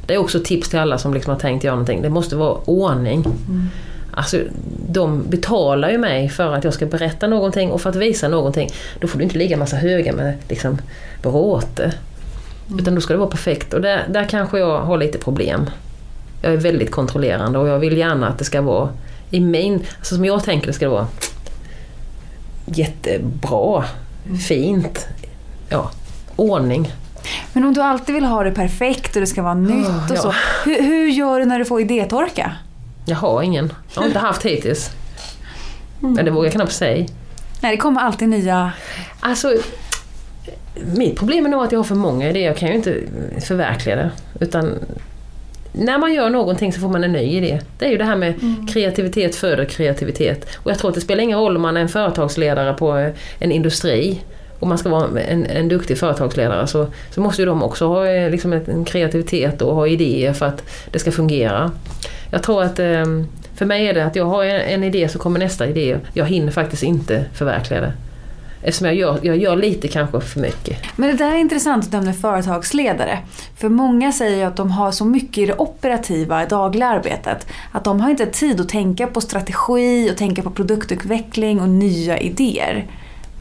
Det 0.07 0.15
är 0.15 0.19
också 0.19 0.41
tips 0.41 0.69
till 0.69 0.79
alla 0.79 0.99
som 0.99 1.15
liksom 1.15 1.33
har 1.33 1.41
tänkt 1.41 1.65
göra 1.65 1.75
någonting. 1.75 2.03
Det 2.03 2.11
måste 2.11 2.37
vara 2.37 2.55
ordning. 2.65 3.25
Alltså, 4.13 4.41
de 4.89 5.25
betalar 5.29 5.91
ju 5.91 5.99
mig 5.99 6.29
för 6.29 6.55
att 6.55 6.65
jag 6.65 6.75
ska 6.75 6.87
berätta 6.87 7.27
någonting 7.27 7.71
och 7.71 7.81
för 7.81 7.91
att 7.91 7.97
visa 7.97 8.29
någonting. 8.29 8.71
Då 9.01 9.09
får 9.09 9.19
det 9.19 9.25
inte 9.25 9.39
ligga 9.39 9.57
massa 9.57 9.77
höga 9.77 10.13
med 10.13 10.35
liksom 10.49 10.79
bråte. 11.23 11.93
Utan 12.79 12.95
då 12.95 13.01
ska 13.01 13.13
det 13.13 13.19
vara 13.19 13.31
perfekt 13.31 13.75
och 13.75 13.81
där, 13.81 14.07
där 14.09 14.25
kanske 14.25 14.59
jag 14.59 14.81
har 14.81 14.99
lite 14.99 15.19
problem. 15.19 15.71
Jag 16.43 16.53
är 16.53 16.57
väldigt 16.57 16.91
kontrollerande 16.91 17.59
och 17.59 17.69
jag 17.69 17.79
vill 17.79 17.97
gärna 17.97 18.29
att 18.29 18.39
det 18.39 18.45
ska 18.45 18.63
vara 18.63 18.89
i 19.31 19.41
min, 19.41 19.87
alltså 19.99 20.15
som 20.15 20.25
jag 20.25 20.45
tänker 20.45 20.67
det 20.67 20.73
ska 20.73 20.85
det 20.85 20.91
vara 20.91 21.07
jättebra, 22.65 23.85
fint, 24.49 25.09
ja, 25.69 25.91
ordning. 26.37 26.93
Men 27.53 27.65
om 27.65 27.75
du 27.75 27.83
alltid 27.83 28.15
vill 28.15 28.25
ha 28.25 28.45
det 28.45 28.51
perfekt 28.51 29.17
och 29.17 29.21
det 29.21 29.27
ska 29.27 29.43
vara 29.43 29.55
nytt 29.55 30.11
och 30.11 30.17
ja. 30.17 30.23
så. 30.23 30.35
Hur, 30.65 30.83
hur 30.83 31.09
gör 31.09 31.41
du 31.41 31.47
när 31.47 31.59
du 31.59 31.65
får 31.65 31.81
idétorka? 31.81 32.53
Jag 33.07 33.17
har 33.17 33.43
ingen, 33.43 33.73
jag 33.95 34.01
har 34.01 34.07
inte 34.07 34.19
haft 34.19 34.43
hittills. 34.43 34.91
Men 36.01 36.25
det 36.25 36.31
vågar 36.31 36.47
jag 36.47 36.53
knappt 36.53 36.73
säga. 36.73 37.07
Nej, 37.61 37.73
det 37.73 37.77
kommer 37.77 38.01
alltid 38.01 38.29
nya... 38.29 38.73
Alltså, 39.21 39.55
mitt 40.97 41.19
problem 41.19 41.47
är 41.47 41.51
nog 41.51 41.65
att 41.65 41.73
jag 41.73 41.79
har 41.79 41.85
för 41.85 41.95
många 41.95 42.31
idéer. 42.31 42.47
Jag 42.47 42.57
kan 42.57 42.69
ju 42.69 42.75
inte 42.75 42.97
förverkliga 43.41 43.97
det. 43.97 44.11
Utan 44.41 44.79
när 45.73 45.99
man 45.99 46.15
gör 46.15 46.31
någonting 46.31 46.73
så 46.73 46.81
får 46.81 46.89
man 46.89 47.05
en 47.05 47.13
ny 47.13 47.37
idé. 47.37 47.61
Det 47.79 47.87
är 47.87 47.91
ju 47.91 47.97
det 47.97 48.05
här 48.05 48.17
med 48.17 48.35
kreativitet 48.73 49.37
föder 49.37 49.65
kreativitet. 49.65 50.47
Och 50.57 50.71
jag 50.71 50.79
tror 50.79 50.91
att 50.91 50.95
det 50.95 51.01
spelar 51.01 51.23
ingen 51.23 51.39
roll 51.39 51.57
om 51.57 51.63
man 51.63 51.77
är 51.77 51.81
en 51.81 51.89
företagsledare 51.89 52.75
på 52.75 52.97
eh, 52.97 53.11
en 53.39 53.53
industri 53.53 54.21
och 54.59 54.67
man 54.67 54.79
ska 54.79 54.89
vara 54.89 55.21
en, 55.21 55.47
en 55.47 55.69
duktig 55.69 55.99
företagsledare 55.99 56.67
så, 56.67 56.87
så 57.11 57.21
måste 57.21 57.43
ju 57.43 57.47
de 57.47 57.63
också 57.63 57.87
ha 57.87 58.07
eh, 58.07 58.31
liksom 58.31 58.53
en 58.53 58.85
kreativitet 58.85 59.63
och 59.63 59.75
ha 59.75 59.87
idéer 59.87 60.33
för 60.33 60.47
att 60.47 60.63
det 60.91 60.99
ska 60.99 61.13
fungera. 61.13 61.71
Jag 62.31 62.43
tror 62.43 62.63
att 62.63 62.79
eh, 62.79 63.05
för 63.55 63.67
mig 63.67 63.89
är 63.89 63.95
det 63.95 64.05
att 64.05 64.17
jag 64.17 64.25
har 64.25 64.45
en 64.45 64.85
idé 64.85 65.09
så 65.09 65.19
kommer 65.19 65.39
nästa 65.39 65.67
idé. 65.67 65.97
Jag 66.13 66.27
hinner 66.27 66.53
faktiskt 66.53 66.83
inte 66.83 67.25
förverkliga 67.33 67.81
det. 67.81 67.93
Eftersom 68.63 68.87
jag 68.87 68.97
gör, 68.97 69.19
jag 69.23 69.37
gör 69.37 69.57
lite 69.57 69.89
kanske 69.89 70.21
för 70.21 70.41
mycket. 70.41 70.79
Men 70.97 71.11
det 71.11 71.25
där 71.25 71.33
är 71.33 71.37
intressant 71.37 71.85
att 71.85 71.93
nämna 71.93 72.13
företagsledare. 72.13 73.19
För 73.57 73.69
många 73.69 74.13
säger 74.13 74.37
ju 74.37 74.43
att 74.43 74.57
de 74.57 74.71
har 74.71 74.93
så 74.93 75.05
mycket 75.05 75.39
i 75.39 75.47
det 75.47 75.57
operativa, 75.57 76.47
dagliga 76.47 76.87
arbetet. 76.87 77.47
Att 77.73 77.85
de 77.85 78.01
har 78.01 78.11
inte 78.11 78.27
tid 78.27 78.61
att 78.61 78.69
tänka 78.69 79.07
på 79.07 79.21
strategi 79.21 80.11
och 80.13 80.17
tänka 80.17 80.43
på 80.43 80.51
produktutveckling 80.51 81.61
och 81.61 81.69
nya 81.69 82.19
idéer. 82.19 82.87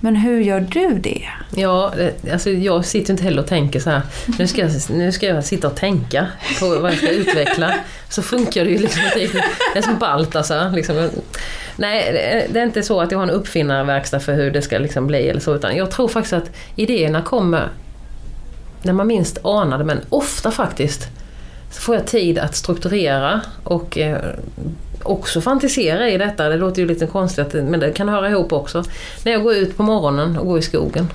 Men 0.02 0.16
hur 0.16 0.42
gör 0.42 0.60
du 0.60 0.94
det? 1.00 1.24
Ja, 1.56 1.94
eh, 2.00 2.34
alltså 2.34 2.50
jag 2.50 2.86
sitter 2.86 3.12
inte 3.14 3.24
heller 3.24 3.42
och 3.42 3.48
tänker 3.48 3.80
så 3.80 3.90
här. 3.90 4.02
Nu 4.40 4.48
ska, 4.48 4.62
jag, 4.62 4.72
nu 4.90 5.12
ska 5.12 5.26
jag 5.28 5.46
sitta 5.46 5.68
och 5.68 5.76
tänka 5.76 6.28
på 6.60 6.70
vad 6.80 6.92
jag 6.92 6.98
ska 6.98 7.10
utveckla. 7.10 7.74
Så 8.10 8.22
funkar 8.22 8.66
det 8.66 8.72
ju 8.72 8.78
liksom 8.78 9.02
inte. 9.22 9.44
Det 9.74 9.80
är 9.80 9.84
som 9.84 9.98
Baltasar. 10.00 10.58
Alltså, 10.58 10.76
liksom. 10.76 11.10
Nej, 11.78 12.10
det- 12.14 12.54
det 12.54 12.60
är 12.60 12.64
inte 12.64 12.84
så 12.84 13.02
att 13.02 13.12
jag 13.12 13.18
har 13.20 13.24
en 13.24 13.30
uppfinnarverkstad 13.30 14.20
för 14.20 14.34
hur 14.34 14.52
det 14.52 14.62
ska 14.62 14.78
liksom 14.78 15.08
bli 15.08 15.30
eller 15.30 15.42
så. 15.42 15.56
Utan 15.56 15.76
jag 15.76 15.92
tror 15.92 16.08
faktiskt 16.08 16.34
att 16.34 16.52
idéerna 16.76 17.22
kommer 17.22 17.68
när 18.84 18.94
man 18.94 19.08
minst 19.08 19.38
anar 19.44 19.78
det. 19.78 19.84
Men 19.84 20.00
ofta 20.10 20.52
faktiskt 20.52 21.08
så 21.72 21.82
får 21.82 21.96
jag 21.96 22.08
tid 22.08 22.38
att 22.40 22.56
strukturera 22.56 23.42
och 23.64 23.98
eh, 23.98 24.18
också 25.04 25.42
fantisera 25.42 26.10
i 26.10 26.18
detta. 26.18 26.50
Det 26.50 26.58
låter 26.58 26.82
ju 26.82 26.88
lite 26.88 27.08
konstigt 27.08 27.54
men 27.54 27.80
det 27.80 27.92
kan 27.92 28.10
höra 28.10 28.30
ihop 28.30 28.54
också. 28.54 28.84
När 29.26 29.32
jag 29.32 29.44
går 29.44 29.54
ut 29.54 29.78
på 29.78 29.84
morgonen 29.84 30.38
och 30.38 30.46
går 30.46 30.60
i 30.60 30.62
skogen. 30.62 31.08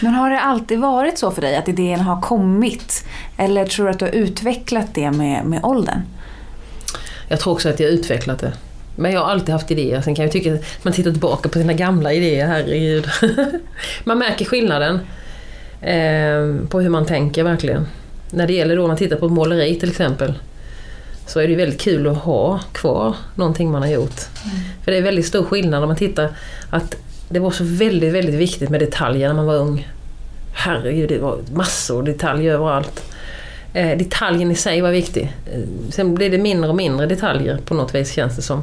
Men 0.00 0.14
har 0.14 0.30
det 0.30 0.40
alltid 0.40 0.78
varit 0.78 1.18
så 1.18 1.30
för 1.30 1.42
dig 1.42 1.56
att 1.56 1.68
idéerna 1.68 2.02
har 2.02 2.20
kommit? 2.20 3.04
Eller 3.36 3.66
tror 3.66 3.86
du 3.86 3.90
att 3.90 3.98
du 3.98 4.04
har 4.04 4.12
utvecklat 4.12 4.94
det 4.94 5.10
med, 5.10 5.44
med 5.44 5.64
åldern? 5.64 6.02
Jag 7.28 7.40
tror 7.40 7.52
också 7.52 7.68
att 7.68 7.80
jag 7.80 7.88
har 7.88 7.92
utvecklat 7.92 8.38
det. 8.38 8.52
Men 8.96 9.12
jag 9.12 9.20
har 9.20 9.30
alltid 9.30 9.52
haft 9.52 9.70
idéer. 9.70 10.00
Sen 10.00 10.14
kan 10.14 10.22
jag 10.24 10.32
tycka 10.32 10.54
att 10.54 10.84
man 10.84 10.92
tittar 10.92 11.10
tillbaka 11.10 11.48
på 11.48 11.58
sina 11.58 11.72
gamla 11.72 12.12
idéer, 12.12 12.46
herregud. 12.46 13.06
man 14.04 14.18
märker 14.18 14.44
skillnaden 14.44 15.00
eh, 15.80 16.68
på 16.68 16.80
hur 16.80 16.88
man 16.88 17.06
tänker 17.06 17.44
verkligen. 17.44 17.86
När 18.30 18.46
det 18.46 18.52
gäller 18.52 18.76
då, 18.76 18.82
om 18.82 18.88
man 18.88 18.96
tittar 18.96 19.16
på 19.16 19.28
måleri 19.28 19.74
till 19.80 19.90
exempel. 19.90 20.34
Så 21.32 21.40
är 21.40 21.44
det 21.44 21.50
ju 21.50 21.56
väldigt 21.56 21.80
kul 21.80 22.06
att 22.06 22.16
ha 22.16 22.60
kvar 22.72 23.16
någonting 23.34 23.70
man 23.70 23.82
har 23.82 23.88
gjort. 23.88 24.20
För 24.84 24.92
det 24.92 24.98
är 24.98 25.02
väldigt 25.02 25.26
stor 25.26 25.44
skillnad 25.44 25.80
när 25.80 25.86
man 25.86 25.96
tittar 25.96 26.28
att 26.70 26.96
det 27.28 27.38
var 27.38 27.50
så 27.50 27.64
väldigt, 27.64 28.14
väldigt 28.14 28.34
viktigt 28.34 28.70
med 28.70 28.80
detaljer 28.80 29.28
när 29.28 29.34
man 29.34 29.46
var 29.46 29.54
ung. 29.54 29.88
Herregud, 30.54 31.08
det 31.08 31.18
var 31.18 31.38
massor 31.52 32.02
detaljer 32.02 32.54
överallt. 32.54 33.02
Eh, 33.72 33.98
detaljen 33.98 34.50
i 34.50 34.54
sig 34.54 34.80
var 34.80 34.90
viktig. 34.90 35.32
Eh, 35.52 35.60
sen 35.90 36.14
blir 36.14 36.30
det 36.30 36.38
mindre 36.38 36.70
och 36.70 36.76
mindre 36.76 37.06
detaljer 37.06 37.58
på 37.64 37.74
något 37.74 37.94
vis 37.94 38.12
känns 38.12 38.36
det 38.36 38.42
som. 38.42 38.62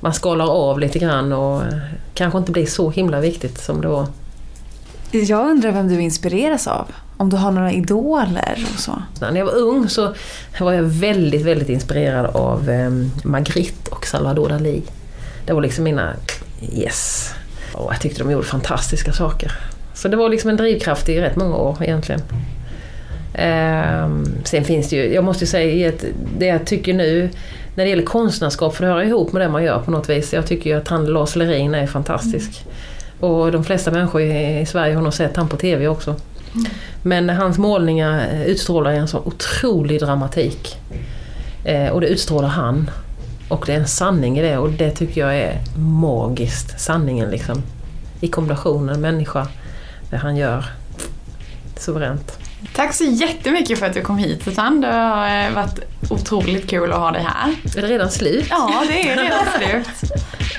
Man 0.00 0.14
skalar 0.14 0.46
av 0.46 0.80
lite 0.80 0.98
grann 0.98 1.32
och 1.32 1.62
eh, 1.62 1.78
kanske 2.14 2.38
inte 2.38 2.52
blir 2.52 2.66
så 2.66 2.90
himla 2.90 3.20
viktigt 3.20 3.58
som 3.58 3.80
det 3.80 3.88
var. 3.88 4.06
Jag 5.10 5.50
undrar 5.50 5.72
vem 5.72 5.88
du 5.88 6.00
inspireras 6.00 6.66
av? 6.66 6.86
Om 7.22 7.30
du 7.30 7.36
har 7.36 7.50
några 7.50 7.72
idoler 7.72 8.66
och 8.74 8.80
så? 8.80 9.02
När 9.20 9.36
jag 9.36 9.44
var 9.44 9.56
ung 9.56 9.88
så 9.88 10.14
var 10.60 10.72
jag 10.72 10.82
väldigt, 10.82 11.42
väldigt 11.42 11.68
inspirerad 11.68 12.26
av 12.26 12.70
eh, 12.70 12.90
Magritte 13.24 13.90
och 13.90 14.06
Salvador 14.06 14.48
Dalí. 14.48 14.82
Det 15.46 15.52
var 15.52 15.62
liksom 15.62 15.84
mina 15.84 16.12
yes. 16.72 17.30
Och 17.72 17.92
jag 17.92 18.00
tyckte 18.00 18.22
de 18.22 18.30
gjorde 18.30 18.46
fantastiska 18.46 19.12
saker. 19.12 19.52
Så 19.94 20.08
det 20.08 20.16
var 20.16 20.28
liksom 20.28 20.50
en 20.50 20.56
drivkraft 20.56 21.08
i 21.08 21.20
rätt 21.20 21.36
många 21.36 21.56
år 21.56 21.76
egentligen. 21.80 22.22
Ehm, 23.34 24.24
sen 24.44 24.64
finns 24.64 24.88
det 24.88 24.96
ju, 24.96 25.14
jag 25.14 25.24
måste 25.24 25.44
ju 25.44 25.48
säga 25.48 25.88
att 25.88 26.04
det 26.38 26.46
jag 26.46 26.66
tycker 26.66 26.94
nu 26.94 27.30
när 27.74 27.84
det 27.84 27.90
gäller 27.90 28.02
konstnärskap, 28.02 28.76
för 28.76 28.86
det 28.86 28.92
hör 28.92 29.02
ihop 29.02 29.32
med 29.32 29.42
det 29.42 29.48
man 29.48 29.64
gör 29.64 29.78
på 29.78 29.90
något 29.90 30.10
vis. 30.10 30.32
Jag 30.32 30.46
tycker 30.46 30.70
ju 30.70 30.76
att 30.76 30.88
han 30.88 31.06
Lars 31.06 31.36
Lerin 31.36 31.74
är 31.74 31.86
fantastisk. 31.86 32.64
Och 33.20 33.52
de 33.52 33.64
flesta 33.64 33.90
människor 33.90 34.20
i, 34.20 34.60
i 34.60 34.66
Sverige 34.66 34.94
har 34.94 35.02
nog 35.02 35.14
sett 35.14 35.36
han 35.36 35.48
på 35.48 35.56
TV 35.56 35.88
också. 35.88 36.16
Men 37.02 37.28
hans 37.28 37.58
målningar 37.58 38.28
eh, 38.32 38.42
utstrålar 38.42 38.92
en 38.92 39.08
sån 39.08 39.22
otrolig 39.24 40.00
dramatik. 40.00 40.76
Eh, 41.64 41.88
och 41.88 42.00
det 42.00 42.06
utstrålar 42.06 42.48
han. 42.48 42.90
Och 43.48 43.64
det 43.66 43.72
är 43.72 43.76
en 43.76 43.88
sanning 43.88 44.38
i 44.38 44.42
det 44.42 44.58
och 44.58 44.70
det 44.70 44.90
tycker 44.90 45.20
jag 45.20 45.36
är 45.36 45.60
magiskt. 45.78 46.80
Sanningen 46.80 47.30
liksom. 47.30 47.62
I 48.20 48.28
kombinationen 48.28 49.00
människa, 49.00 49.48
det 50.10 50.16
han 50.16 50.36
gör. 50.36 50.64
Suveränt. 51.76 52.38
Tack 52.74 52.94
så 52.94 53.04
jättemycket 53.04 53.78
för 53.78 53.86
att 53.86 53.94
du 53.94 54.00
kom 54.00 54.18
hit 54.18 54.44
Susanne. 54.44 54.86
Det 54.86 54.92
har 54.92 55.46
eh, 55.46 55.54
varit 55.54 55.78
otroligt 56.10 56.70
kul 56.70 56.92
att 56.92 56.98
ha 56.98 57.10
dig 57.10 57.22
här. 57.22 57.54
Är 57.76 57.82
det 57.82 57.88
redan 57.88 58.10
slut? 58.10 58.46
Ja, 58.50 58.84
det 58.88 59.10
är 59.10 59.16
redan 59.16 59.46
slut. 59.58 60.12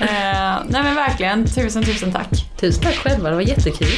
Nej 0.68 0.82
men 0.82 0.94
verkligen, 0.94 1.46
tusen 1.46 1.84
tusen 1.84 2.12
tack. 2.12 2.46
Tusen 2.60 2.82
tack 2.82 2.94
själva, 2.94 3.30
det 3.30 3.34
var 3.34 3.42
jättekul. 3.42 3.88